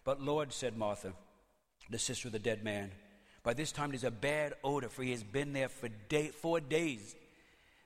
[0.05, 1.13] But Lord, said Martha,
[1.89, 2.93] the sister of the dead man,
[3.43, 6.61] by this time there's a bad odor, for he has been there for day, four
[6.61, 7.17] days.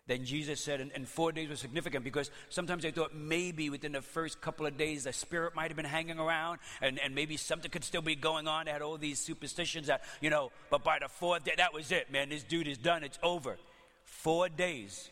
[0.07, 3.93] Then Jesus said, and, and, four days was significant because sometimes I thought maybe within
[3.93, 7.38] the first couple of days the spirit might have been hanging around and, and maybe
[7.38, 8.67] something could still be going on.
[8.67, 11.90] They had all these superstitions that, you know, but by the fourth day, that was
[11.90, 12.29] it, man.
[12.29, 13.03] This dude is done.
[13.03, 13.57] It's over.
[14.05, 15.09] Four days,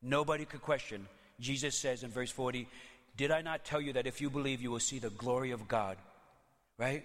[0.00, 1.08] nobody could question.
[1.40, 2.68] Jesus says in verse 40,
[3.16, 5.66] Did I not tell you that if you believe, you will see the glory of
[5.66, 5.96] God?
[6.78, 7.04] Right?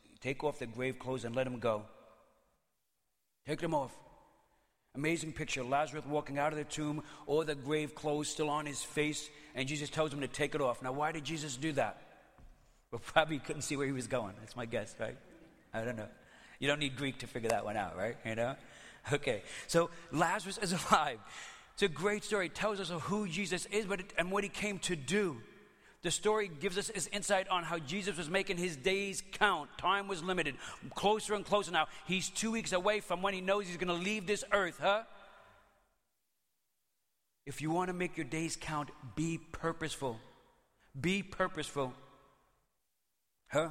[0.21, 1.83] take off the grave clothes and let him go.
[3.45, 3.91] Take them off.
[4.95, 5.63] Amazing picture.
[5.63, 9.67] Lazarus walking out of the tomb, all the grave clothes still on his face, and
[9.67, 10.83] Jesus tells him to take it off.
[10.83, 12.01] Now, why did Jesus do that?
[12.91, 14.33] Well, probably couldn't see where he was going.
[14.39, 15.17] That's my guess, right?
[15.73, 16.09] I don't know.
[16.59, 18.17] You don't need Greek to figure that one out, right?
[18.25, 18.55] You know?
[19.11, 19.41] Okay.
[19.65, 21.17] So Lazarus is alive.
[21.73, 22.45] It's a great story.
[22.45, 25.41] It tells us of who Jesus is but it, and what he came to do.
[26.03, 29.69] The story gives us this insight on how Jesus was making his days count.
[29.77, 30.55] Time was limited,
[30.95, 31.87] closer and closer now.
[32.05, 35.03] He's two weeks away from when he knows he's going to leave this earth, huh?
[37.45, 40.19] If you want to make your days count, be purposeful.
[40.99, 41.93] Be purposeful.
[43.51, 43.69] Huh?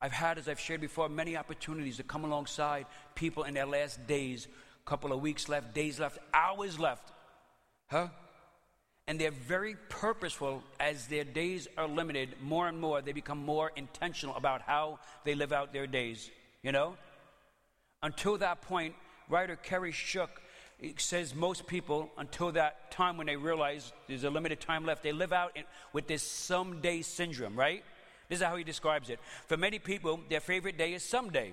[0.00, 4.06] I've had, as I've shared before, many opportunities to come alongside people in their last
[4.06, 4.48] days.
[4.84, 7.12] Couple of weeks left, days left, hours left.
[7.88, 8.08] Huh?
[9.08, 13.70] And they're very purposeful as their days are limited more and more they become more
[13.76, 16.30] intentional about how they live out their days
[16.66, 16.96] you know?
[18.02, 18.94] Until that point
[19.28, 20.42] writer Kerry Shook
[20.98, 25.12] says most people until that time when they realize there's a limited time left they
[25.12, 27.84] live out in, with this someday syndrome right?
[28.28, 29.20] This is how he describes it.
[29.46, 31.52] For many people their favorite day is someday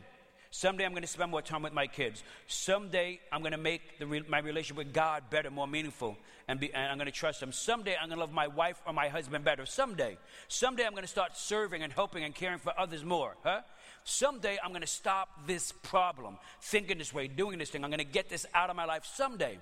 [0.56, 2.24] Someday I'm going to spend more time with my kids.
[2.46, 6.16] Someday I'm going to make the, my relationship with God better, more meaningful,
[6.48, 7.52] and, be, and I'm going to trust Him.
[7.52, 9.66] Someday I'm going to love my wife or my husband better.
[9.66, 10.16] Someday.
[10.50, 13.36] Someday I'm going to start serving and helping and caring for others more.
[13.42, 13.62] Huh?
[14.04, 17.84] Someday I'm going to stop this problem, thinking this way, doing this thing.
[17.84, 19.58] I'm going to get this out of my life someday.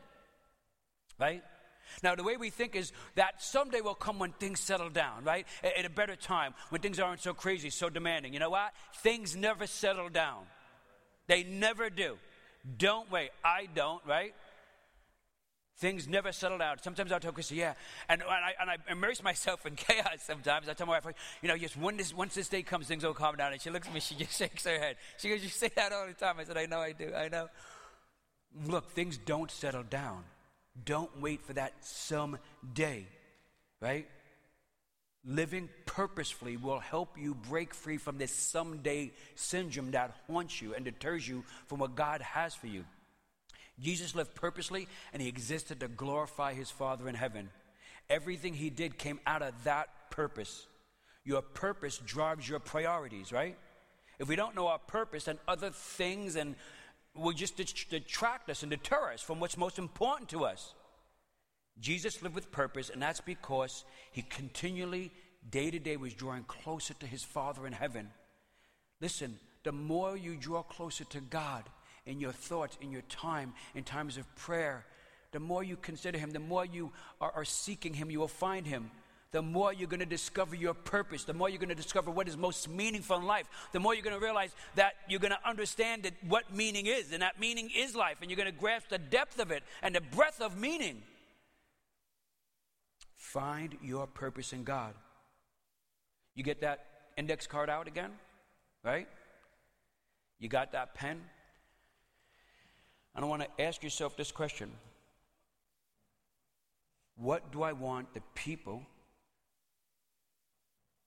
[1.18, 1.42] Right?
[2.04, 5.48] Now, the way we think is that someday will come when things settle down, right?
[5.64, 8.34] At, a better time, when things aren't so crazy, so demanding.
[8.34, 8.74] You know what?
[8.98, 10.44] Things never settle down.
[11.32, 12.18] They never do.
[12.78, 13.30] Don't wait.
[13.42, 14.36] I don't, right?
[15.78, 16.80] Things never settle down.
[16.82, 17.76] Sometimes I'll tell Christy, yeah.
[18.10, 20.68] And, and, I, and I immerse myself in chaos sometimes.
[20.68, 23.14] I tell my wife, you know, just when this, once this day comes, things will
[23.14, 23.54] calm down.
[23.54, 24.98] And she looks at me, she just shakes her head.
[25.20, 26.36] She goes, You say that all the time.
[26.38, 27.14] I said, I know I do.
[27.16, 27.48] I know.
[28.68, 30.26] Look, things don't settle down.
[30.84, 33.08] Don't wait for that someday,
[33.80, 34.06] right?
[35.24, 40.84] Living purposefully will help you break free from this someday syndrome that haunts you and
[40.84, 42.86] deters you from what God has for you.
[43.80, 47.50] Jesus lived purposely and he existed to glorify his Father in heaven.
[48.10, 50.66] Everything he did came out of that purpose.
[51.24, 53.58] Your purpose drives your priorities, right?
[54.18, 56.56] If we don't know our purpose, then other things and
[57.16, 57.58] will just
[57.90, 60.74] detract us and deter us from what's most important to us.
[61.82, 65.12] Jesus lived with purpose, and that's because he continually,
[65.50, 68.10] day to day, was drawing closer to his Father in heaven.
[69.02, 71.64] Listen, the more you draw closer to God
[72.06, 74.86] in your thoughts, in your time, in times of prayer,
[75.32, 78.68] the more you consider him, the more you are, are seeking him, you will find
[78.68, 78.92] him.
[79.32, 82.28] The more you're going to discover your purpose, the more you're going to discover what
[82.28, 85.50] is most meaningful in life, the more you're going to realize that you're going to
[85.50, 88.90] understand that what meaning is, and that meaning is life, and you're going to grasp
[88.90, 91.02] the depth of it and the breadth of meaning.
[93.32, 94.94] Find your purpose in God.
[96.36, 98.12] You get that index card out again,
[98.84, 99.08] right?
[100.38, 101.22] You got that pen?
[103.16, 104.70] And I want to ask yourself this question
[107.16, 108.84] What do I want the people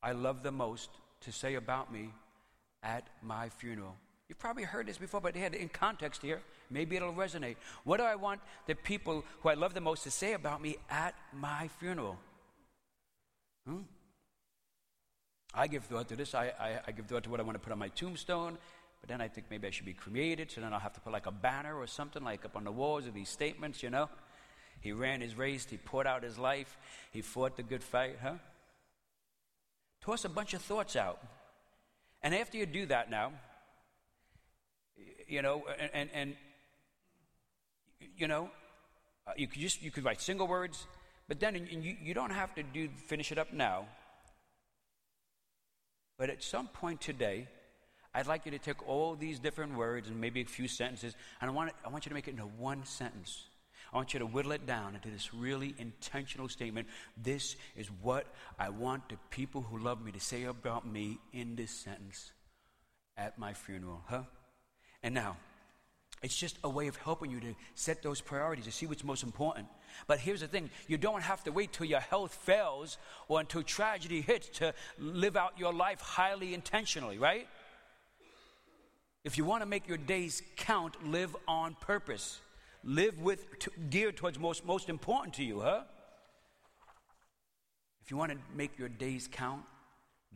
[0.03, 0.89] I love the most
[1.23, 2.11] to say about me
[2.83, 3.97] at my funeral?
[4.29, 7.57] You've probably heard this before, but had in context here, maybe it'll resonate.
[7.85, 10.77] What do I want the people who I love the most to say about me
[10.89, 12.17] at my funeral?
[13.67, 13.81] Hmm?
[15.53, 16.35] I give thought to this.
[16.35, 18.59] I, I, I give thought to what I want to put on my tombstone.
[19.01, 20.51] But then I think maybe I should be cremated.
[20.51, 22.73] So then I'll have to put like a banner or something like up on the
[22.73, 24.09] walls of these statements, you know.
[24.81, 25.67] He ran his race.
[25.69, 26.77] He poured out his life.
[27.13, 28.35] He fought the good fight, huh?
[30.03, 31.23] Toss a bunch of thoughts out.
[32.23, 33.33] And after you do that now,
[35.29, 36.37] you know, and, and, and
[38.17, 38.51] you know,
[39.27, 40.87] uh, you could just you could write single words,
[41.29, 43.87] but then you, you don't have to do finish it up now.
[46.19, 47.49] But at some point today,
[48.15, 51.51] I'd like you to take all these different words and maybe a few sentences, and
[51.51, 53.47] I want, I want you to make it into one sentence.
[53.93, 56.89] I want you to whittle it down into this really intentional statement.
[57.17, 58.27] This is what
[58.59, 62.33] I want the people who love me to say about me in this sentence
[63.17, 64.23] at my funeral, huh?
[65.05, 65.37] And now,
[66.23, 69.23] it's just a way of helping you to set those priorities, to see what's most
[69.23, 69.67] important.
[70.07, 72.97] But here's the thing you don't have to wait till your health fails
[73.29, 77.47] or until tragedy hits to live out your life highly intentionally, right?
[79.25, 82.41] If you want to make your days count, live on purpose.
[82.83, 83.45] Live with
[83.91, 85.83] geared towards most most important to you, huh?
[88.03, 89.63] If you want to make your days count,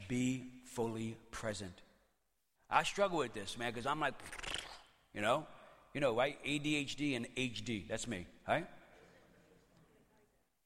[0.08, 1.82] be fully present.
[2.70, 4.14] I struggle with this, man, because I'm like,
[5.18, 5.44] you know,
[5.94, 6.38] you know, right?
[6.46, 7.88] ADHD and HD.
[7.88, 8.68] That's me, right?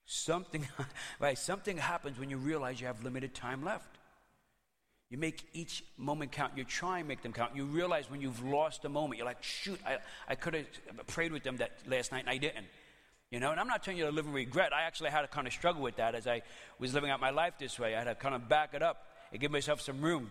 [0.04, 0.68] Something,
[1.20, 1.38] right?
[1.38, 3.96] Something happens when you realize you have limited time left.
[5.08, 6.52] You make each moment count.
[6.54, 7.56] You try and make them count.
[7.56, 11.32] You realize when you've lost a moment, you're like, shoot, I, I could have prayed
[11.32, 12.66] with them that last night and I didn't.
[13.30, 14.74] You know, and I'm not telling you to live in regret.
[14.74, 16.42] I actually had to kind of struggle with that as I
[16.78, 17.94] was living out my life this way.
[17.94, 20.28] I had to kind of back it up and give myself some room.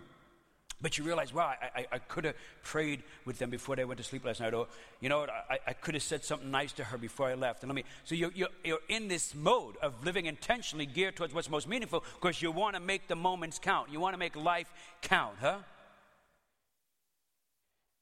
[0.81, 3.99] But you realize, wow, I, I, I could have prayed with them before they went
[3.99, 4.53] to sleep last night.
[4.53, 4.67] Or,
[4.99, 7.63] you know I, I could have said something nice to her before I left.
[7.63, 11.33] And let me, so you're, you're, you're in this mode of living intentionally geared towards
[11.33, 13.91] what's most meaningful because you want to make the moments count.
[13.91, 15.59] You want to make life count, huh?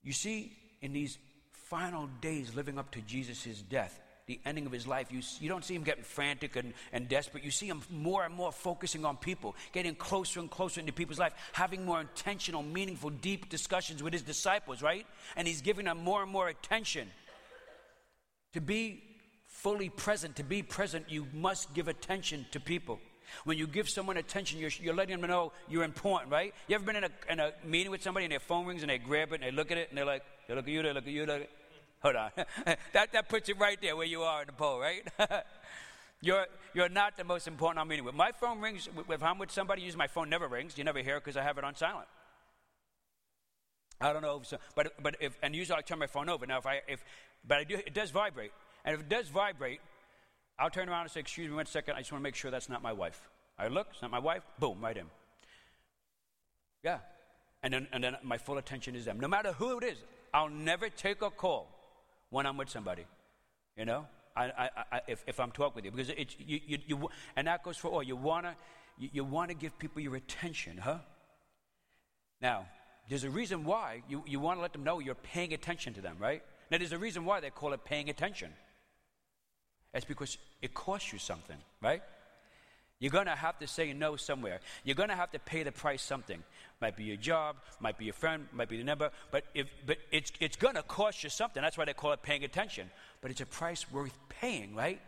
[0.01, 1.17] You see, in these
[1.51, 5.65] final days living up to Jesus' death, the ending of his life, you, you don't
[5.65, 7.43] see him getting frantic and, and desperate.
[7.43, 11.17] You see him more and more focusing on people, getting closer and closer into people's
[11.17, 15.07] life, having more intentional, meaningful, deep discussions with his disciples, right?
[15.35, 17.09] And he's giving them more and more attention.
[18.53, 19.01] To be
[19.47, 22.99] fully present, to be present, you must give attention to people.
[23.45, 26.53] When you give someone attention, you're, you're, letting them know you're important, right?
[26.67, 28.91] You ever been in a, in a meeting with somebody and their phone rings and
[28.91, 30.83] they grab it and they look at it and they're like, they look at you,
[30.83, 31.49] they look at you, they look at
[32.01, 32.31] Hold on.
[32.93, 35.07] that, that puts you right there where you are in the poll, right?
[36.21, 38.15] you're, you're not the most important I'm meeting with.
[38.15, 40.77] My phone rings, if I'm with somebody, use my phone never rings.
[40.77, 42.07] You never hear it because I have it on silent.
[44.01, 46.45] I don't know, if so, but, but if, and usually I turn my phone over.
[46.45, 47.03] Now, if I, if,
[47.45, 48.51] but I do, it does vibrate.
[48.85, 49.81] And if it does vibrate,
[50.57, 52.49] I'll turn around and say, excuse me one second, I just want to make sure
[52.49, 53.29] that's not my wife.
[53.57, 55.05] I look, it's not my wife, boom, right in.
[56.81, 56.99] Yeah.
[57.61, 59.19] And then, and then my full attention is them.
[59.19, 59.97] No matter who it is,
[60.33, 61.67] I'll never take a call
[62.29, 63.05] when I'm with somebody.
[63.77, 66.77] You know, I, I, I, if, if I'm talking with you, because it's you, you,
[66.87, 68.03] you, and that goes for all.
[68.03, 68.55] You wanna
[68.97, 70.99] you, you wanna give people your attention, huh?
[72.41, 72.65] Now,
[73.09, 76.01] there's a reason why you, you want to let them know you're paying attention to
[76.01, 76.43] them, right?
[76.71, 78.51] Now, there's a reason why they call it paying attention.
[79.93, 82.03] It's because it costs you something, right?
[82.99, 84.59] You're going to have to say no somewhere.
[84.83, 86.43] You're going to have to pay the price something.
[86.81, 89.97] Might be your job, might be your friend, might be the number, but, if, but
[90.11, 91.61] it's, it's going to cost you something.
[91.61, 92.89] That's why they call it paying attention.
[93.21, 94.99] But it's a price worth paying, right?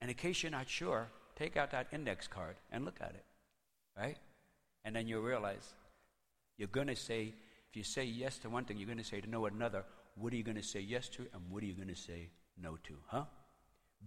[0.00, 3.24] And in case you're not sure, take out that index card and look at it,
[3.96, 4.16] right?
[4.84, 5.74] And then you'll realize
[6.58, 7.32] you're going to say,
[7.70, 9.84] if you say yes to one thing, you're going to say to no another.
[10.16, 12.28] What are you going to say yes to, and what are you going to say
[12.60, 13.24] no to, huh?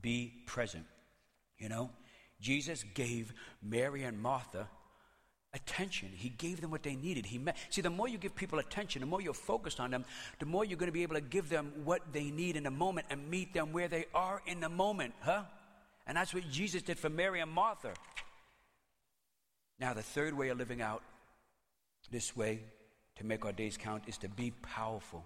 [0.01, 0.85] Be present,
[1.57, 1.89] you know?
[2.39, 4.67] Jesus gave Mary and Martha
[5.53, 6.09] attention.
[6.13, 7.25] He gave them what they needed.
[7.25, 7.57] He met.
[7.69, 10.05] See, the more you give people attention, the more you're focused on them,
[10.39, 12.71] the more you're going to be able to give them what they need in the
[12.71, 15.43] moment and meet them where they are in the moment, huh?
[16.05, 17.93] And that's what Jesus did for Mary and Martha.
[19.79, 21.03] Now, the third way of living out
[22.11, 22.61] this way
[23.17, 25.25] to make our days count is to be powerful,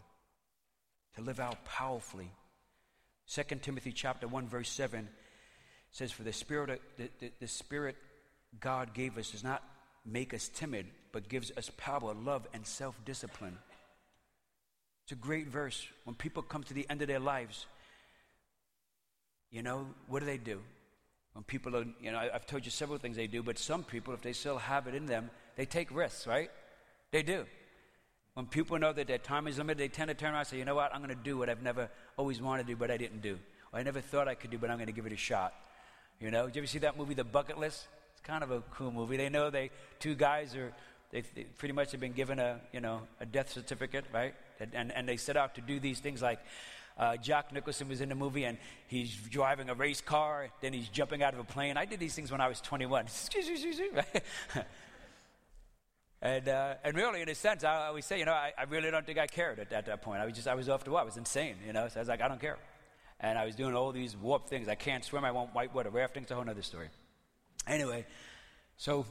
[1.16, 2.32] to live out powerfully.
[3.30, 5.08] 2 Timothy chapter 1 verse 7
[5.92, 7.96] says, For the Spirit, the, the, the Spirit
[8.60, 9.64] God gave us does not
[10.06, 13.58] make us timid, but gives us power, love, and self discipline.
[15.04, 15.86] It's a great verse.
[16.04, 17.66] When people come to the end of their lives,
[19.52, 20.62] you know, what do they do?
[21.34, 24.14] When people are, you know, I've told you several things they do, but some people,
[24.14, 26.52] if they still have it in them, they take risks, right?
[27.12, 27.46] They do.
[28.34, 30.58] When people know that their time is limited, they tend to turn around and say,
[30.58, 32.92] you know what, I'm going to do what I've never always wanted to do, but
[32.92, 33.38] I didn't do.
[33.74, 35.54] Or I never thought I could do, but I'm going to give it a shot.
[36.22, 37.88] You know, did you ever see that movie, The Bucket List?
[38.12, 39.18] It's kind of a cool movie.
[39.18, 40.72] They know they, two guys are,
[41.10, 44.36] they, they pretty much have been given a, you know, a death certificate, right?
[44.60, 46.38] And, and, they set out to do these things like
[47.00, 50.88] uh, Jack Nicholson was in the movie and he's driving a race car, then he's
[50.90, 51.76] jumping out of a plane.
[51.76, 53.08] I did these things when I was 21.
[56.24, 58.92] And, uh, and really, in a sense, I always say, you know, I, I really
[58.92, 60.22] don't think I cared at, at, that point.
[60.22, 61.00] I was just, I was off the wall.
[61.00, 61.88] I was insane, you know.
[61.88, 62.60] So I was like, I don't care.
[63.22, 64.68] And I was doing all these warped things.
[64.68, 65.24] I can't swim.
[65.24, 66.24] I won't whitewater rafting.
[66.24, 66.90] It's a whole other story.
[67.68, 68.06] Anyway,
[68.78, 69.06] so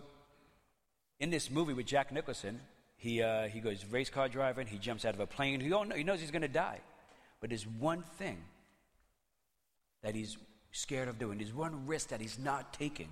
[1.21, 2.61] in this movie with Jack Nicholson,
[2.97, 4.67] he, uh, he goes race car driving.
[4.67, 5.61] He jumps out of a plane.
[5.61, 6.81] He, don't know, he knows he's going to die.
[7.41, 8.39] But there's one thing
[10.03, 10.37] that he's
[10.73, 11.39] scared of doing.
[11.39, 13.09] There's one risk that he's not taking.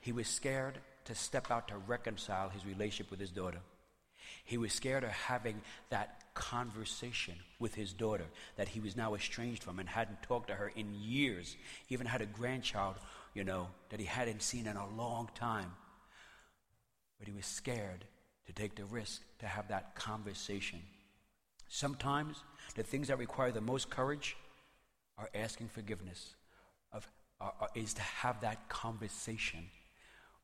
[0.00, 3.60] He was scared to step out to reconcile his relationship with his daughter.
[4.44, 5.60] He was scared of having
[5.90, 10.54] that conversation with his daughter that he was now estranged from and hadn't talked to
[10.54, 11.56] her in years.
[11.86, 12.96] He even had a grandchild,
[13.34, 15.72] you know, that he hadn't seen in a long time.
[17.18, 18.04] But he was scared
[18.46, 20.80] to take the risk to have that conversation.
[21.68, 22.36] Sometimes
[22.74, 24.36] the things that require the most courage
[25.18, 26.34] are asking forgiveness,
[26.92, 27.08] of,
[27.40, 29.64] are, are, is to have that conversation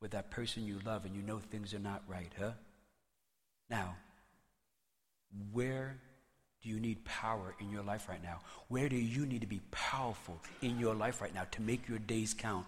[0.01, 2.53] with that person you love and you know things are not right, huh?
[3.73, 3.97] Now,
[5.51, 5.97] where
[6.63, 8.41] do you need power in your life right now?
[8.69, 11.99] Where do you need to be powerful in your life right now to make your
[11.99, 12.67] days count?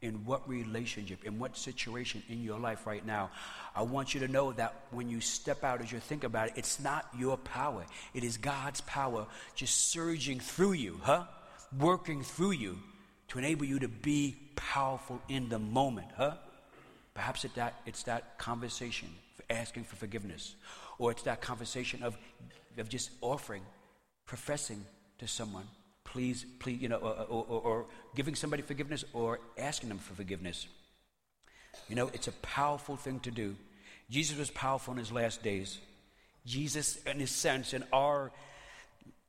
[0.00, 3.30] In what relationship, in what situation in your life right now?
[3.76, 6.54] I want you to know that when you step out as you think about it,
[6.56, 7.84] it's not your power.
[8.14, 11.24] It is God's power just surging through you, huh?
[11.78, 12.78] Working through you
[13.28, 16.36] to enable you to be powerful in the moment, huh?
[17.12, 19.08] Perhaps it's that, it's that conversation
[19.50, 20.54] asking for forgiveness,
[20.98, 22.16] or it's that conversation of,
[22.76, 23.62] of just offering,
[24.26, 24.84] professing
[25.18, 25.66] to someone,
[26.04, 30.66] please, please, you know, or, or, or giving somebody forgiveness or asking them for forgiveness.
[31.88, 33.56] You know, it's a powerful thing to do.
[34.10, 35.78] Jesus was powerful in his last days.
[36.46, 38.32] Jesus, in his sense, in our,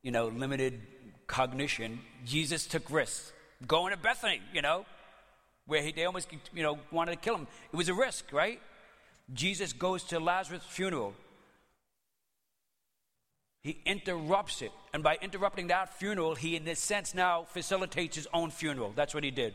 [0.03, 0.81] you know, limited
[1.27, 3.33] cognition, Jesus took risks.
[3.67, 4.85] Going to Bethany, you know,
[5.65, 7.47] where he, they almost you know, wanted to kill him.
[7.73, 8.61] It was a risk, right?
[9.33, 11.13] Jesus goes to Lazarus' funeral.
[13.61, 14.71] He interrupts it.
[14.93, 18.93] And by interrupting that funeral, he, in this sense, now facilitates his own funeral.
[18.95, 19.53] That's what he did.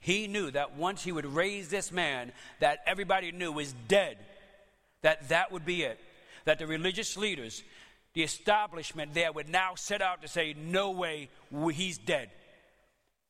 [0.00, 4.18] He knew that once he would raise this man that everybody knew was dead,
[5.02, 5.98] that that would be it.
[6.44, 7.64] That the religious leaders,
[8.14, 11.28] the establishment there would now set out to say, no way,
[11.72, 12.30] he's dead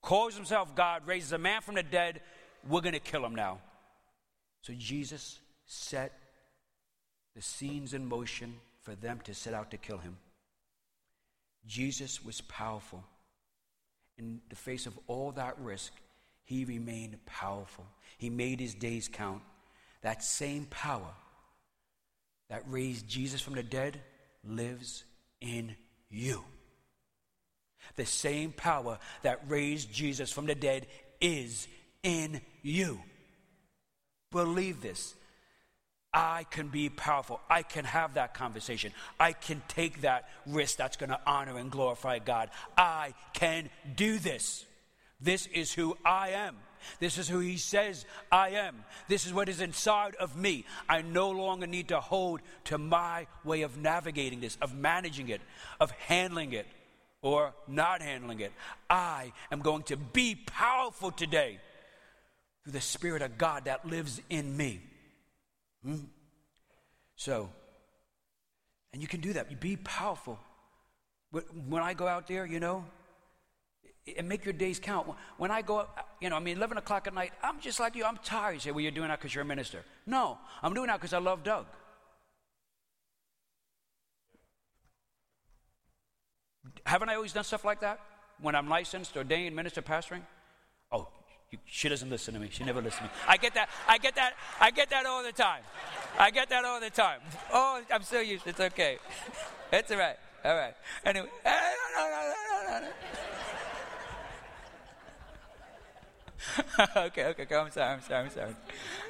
[0.07, 2.21] calls himself God, raises a man from the dead,
[2.69, 3.59] we're going to kill him now.
[4.63, 6.19] So Jesus set
[7.35, 10.17] the scenes in motion for them to set out to kill him.
[11.67, 13.05] Jesus was powerful.
[14.17, 15.93] In the face of all that risk,
[16.45, 17.85] he remained powerful.
[18.17, 19.43] He made his days count.
[20.03, 21.13] That same power
[22.49, 24.01] that raised Jesus from the dead
[24.45, 25.05] lives
[25.41, 25.75] in
[26.09, 26.45] you.
[27.97, 30.87] The same power that raised Jesus from the dead
[31.21, 31.67] is
[32.03, 33.01] in you.
[34.31, 35.15] Believe this.
[36.17, 37.43] I can be powerful.
[37.51, 38.93] I can have that conversation.
[39.21, 42.49] I can take that risk that's going to honor and glorify God.
[42.75, 44.65] I can do this.
[45.21, 46.57] This is who I am.
[47.01, 48.83] This is who He says I am.
[49.09, 50.65] This is what is inside of me.
[50.89, 55.43] I no longer need to hold to my way of navigating this, of managing it,
[55.81, 56.67] of handling it
[57.21, 58.53] or not handling it.
[58.89, 61.59] I am going to be powerful today
[62.65, 64.81] through the Spirit of God that lives in me.
[65.87, 65.95] Hmm?
[67.15, 67.49] So,
[68.93, 69.51] and you can do that.
[69.51, 70.39] You be powerful.
[71.31, 72.85] When I go out there, you know,
[74.17, 75.09] and make your days count.
[75.37, 75.87] When I go,
[76.21, 78.05] you know, I mean, 11 o'clock at night, I'm just like you.
[78.05, 78.55] I'm tired.
[78.55, 79.85] You say, well, you're doing that because you're a minister.
[80.07, 81.67] No, I'm doing that because I love Doug.
[86.85, 88.01] Haven't I always done stuff like that?
[88.41, 90.23] When I'm licensed, ordained, minister, pastoring?
[91.55, 92.49] Oh, she doesn't listen to me.
[92.51, 93.11] She never listens to me.
[93.29, 93.69] I get that.
[93.87, 94.35] I get that.
[94.61, 95.63] I get that all the time.
[96.19, 97.21] I get that all the time.
[97.53, 98.47] Oh, I'm so used.
[98.47, 98.99] It's okay.
[99.73, 100.17] It's all right.
[100.45, 100.75] All right.
[101.05, 101.29] Anyway.
[106.97, 107.57] okay, okay, okay.
[107.57, 107.95] I'm sorry.
[107.95, 108.25] I'm sorry.
[108.25, 108.55] I'm sorry.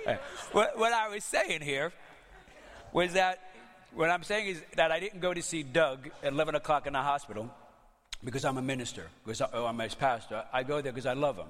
[0.06, 0.18] Right.
[0.52, 1.92] What, what I was saying here
[2.92, 3.40] was that
[3.94, 6.92] what I'm saying is that I didn't go to see Doug at 11 o'clock in
[6.92, 7.50] the hospital
[8.24, 10.44] because I'm a minister, because I, I'm his pastor.
[10.52, 11.48] I go there because I love him,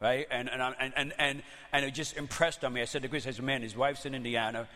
[0.00, 0.26] right?
[0.30, 1.42] And, and, and, and, and,
[1.72, 2.82] and it just impressed on me.
[2.82, 4.68] I said to Chris, I said, man, his wife's in Indiana.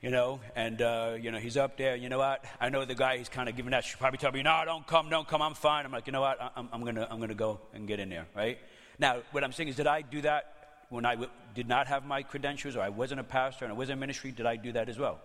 [0.00, 1.96] you know, and, uh, you know, he's up there.
[1.96, 2.44] You know what?
[2.60, 4.86] I know the guy, he's kind of giving that, should probably tell me, no, don't
[4.86, 5.84] come, don't come, I'm fine.
[5.84, 6.38] I'm like, you know what?
[6.56, 8.58] I'm, I'm going to I'm gonna go and get in there, right?
[8.98, 12.06] Now, what I'm saying is, did I do that when I w- did not have
[12.06, 14.30] my credentials or I wasn't a pastor and I wasn't in ministry?
[14.30, 15.20] Did I do that as well?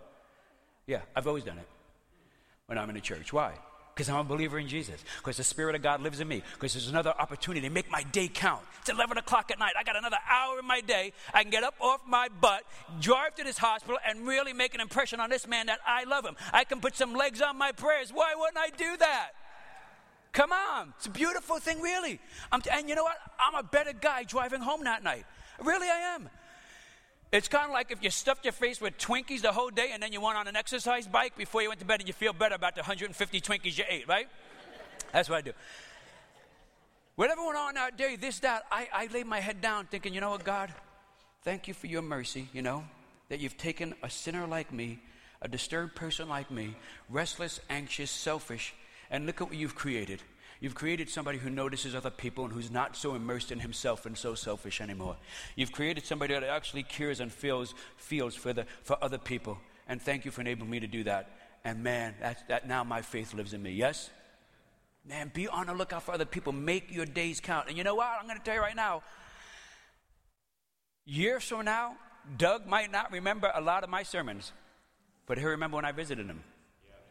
[0.88, 1.68] Yeah, I've always done it
[2.66, 3.32] when I'm in a church.
[3.32, 3.54] Why?
[3.94, 5.04] Because I'm a believer in Jesus.
[5.18, 6.42] Because the Spirit of God lives in me.
[6.54, 8.62] Because there's another opportunity to make my day count.
[8.82, 9.74] It's 11 o'clock at night.
[9.80, 11.14] I got another hour in my day.
[11.34, 12.64] I can get up off my butt,
[13.00, 16.26] drive to this hospital, and really make an impression on this man that I love
[16.26, 16.36] him.
[16.52, 18.12] I can put some legs on my prayers.
[18.12, 19.32] Why wouldn't I do that?
[20.34, 20.94] Come on.
[20.98, 22.20] It's a beautiful thing, really.
[22.64, 23.18] T- and you know what?
[23.40, 25.26] I'm a better guy driving home that night.
[25.64, 26.30] Really, I am.
[27.34, 30.04] It's kind of like if you stuffed your face with Twinkies the whole day and
[30.04, 32.32] then you went on an exercise bike before you went to bed and you feel
[32.32, 34.28] better about the 150 Twinkies you ate, right?
[35.12, 35.54] That's what I do.
[37.16, 40.22] Whatever went on that day, this, that, I, I laid my head down thinking, you
[40.22, 40.72] know what, God,
[41.42, 42.84] thank you for your mercy, you know,
[43.30, 45.00] that you've taken a sinner like me,
[45.42, 46.76] a disturbed person like me,
[47.10, 48.76] restless, anxious, selfish,
[49.10, 50.22] and look at what you've created.
[50.64, 54.18] You've created somebody who notices other people and who's not so immersed in himself and
[54.18, 55.18] so selfish anymore.
[55.58, 59.58] You've created somebody that actually cares and feels feels for the for other people.
[59.90, 61.32] And thank you for enabling me to do that.
[61.66, 63.74] And man, that, that now my faith lives in me.
[63.74, 64.10] Yes?
[65.06, 66.54] Man, be on the lookout for other people.
[66.54, 67.68] Make your days count.
[67.68, 68.08] And you know what?
[68.18, 69.04] I'm going to tell you right now.
[71.06, 71.98] Years from now,
[72.38, 74.54] Doug might not remember a lot of my sermons,
[75.26, 76.42] but he'll remember when I visited him.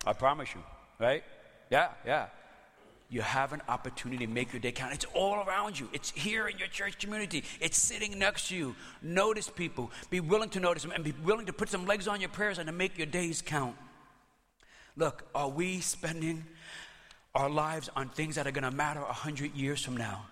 [0.07, 0.63] I promise you.
[0.99, 1.23] Right?
[1.69, 2.29] Yeah, yeah
[3.13, 4.95] you have an opportunity to make your day count.
[4.95, 5.87] It's all around you.
[5.93, 7.45] It's here in your church community.
[7.61, 8.75] It's sitting next to you.
[9.03, 9.91] Notice people.
[10.09, 12.57] Be willing to notice them and be willing to put some legs on your prayers
[12.57, 13.77] and to make your days count.
[14.97, 16.47] Look, are we spending
[17.35, 20.25] our lives on things that are going to matter a hundred years from now?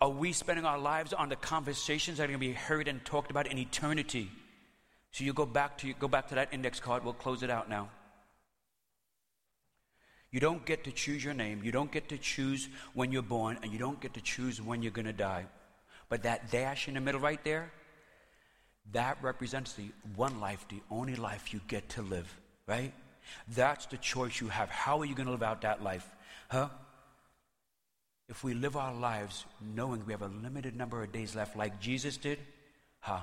[0.00, 3.04] Are we spending our lives on the conversations that are going to be heard and
[3.04, 4.30] talked about in eternity?
[5.12, 7.04] So you go back to go back to that index card.
[7.04, 7.90] We'll close it out now.
[10.32, 11.60] You don't get to choose your name.
[11.62, 14.82] You don't get to choose when you're born, and you don't get to choose when
[14.82, 15.44] you're going to die.
[16.08, 17.70] But that dash in the middle right there,
[18.92, 22.34] that represents the one life, the only life you get to live,
[22.66, 22.92] right?
[23.54, 24.70] That's the choice you have.
[24.70, 26.08] How are you going to live out that life?
[26.48, 26.70] Huh?
[28.28, 31.78] If we live our lives knowing we have a limited number of days left, like
[31.78, 32.38] Jesus did,
[33.00, 33.20] huh?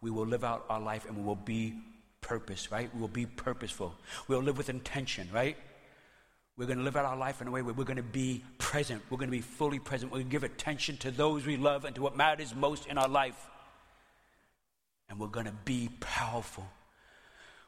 [0.00, 1.74] We will live out our life and we will be
[2.20, 2.92] purpose, right?
[2.94, 3.94] We will be purposeful.
[4.28, 5.56] We'll live with intention, right?
[6.62, 8.44] We're going to live out our life in a way where we're going to be
[8.56, 9.02] present.
[9.10, 10.12] We're going to be fully present.
[10.12, 12.98] We're going to give attention to those we love and to what matters most in
[12.98, 13.34] our life.
[15.08, 16.64] And we're going to be powerful.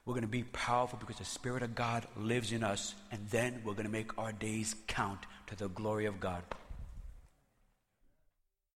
[0.06, 2.94] We're going to be powerful because the Spirit of God lives in us.
[3.10, 6.44] And then we're going to make our days count to the glory of God.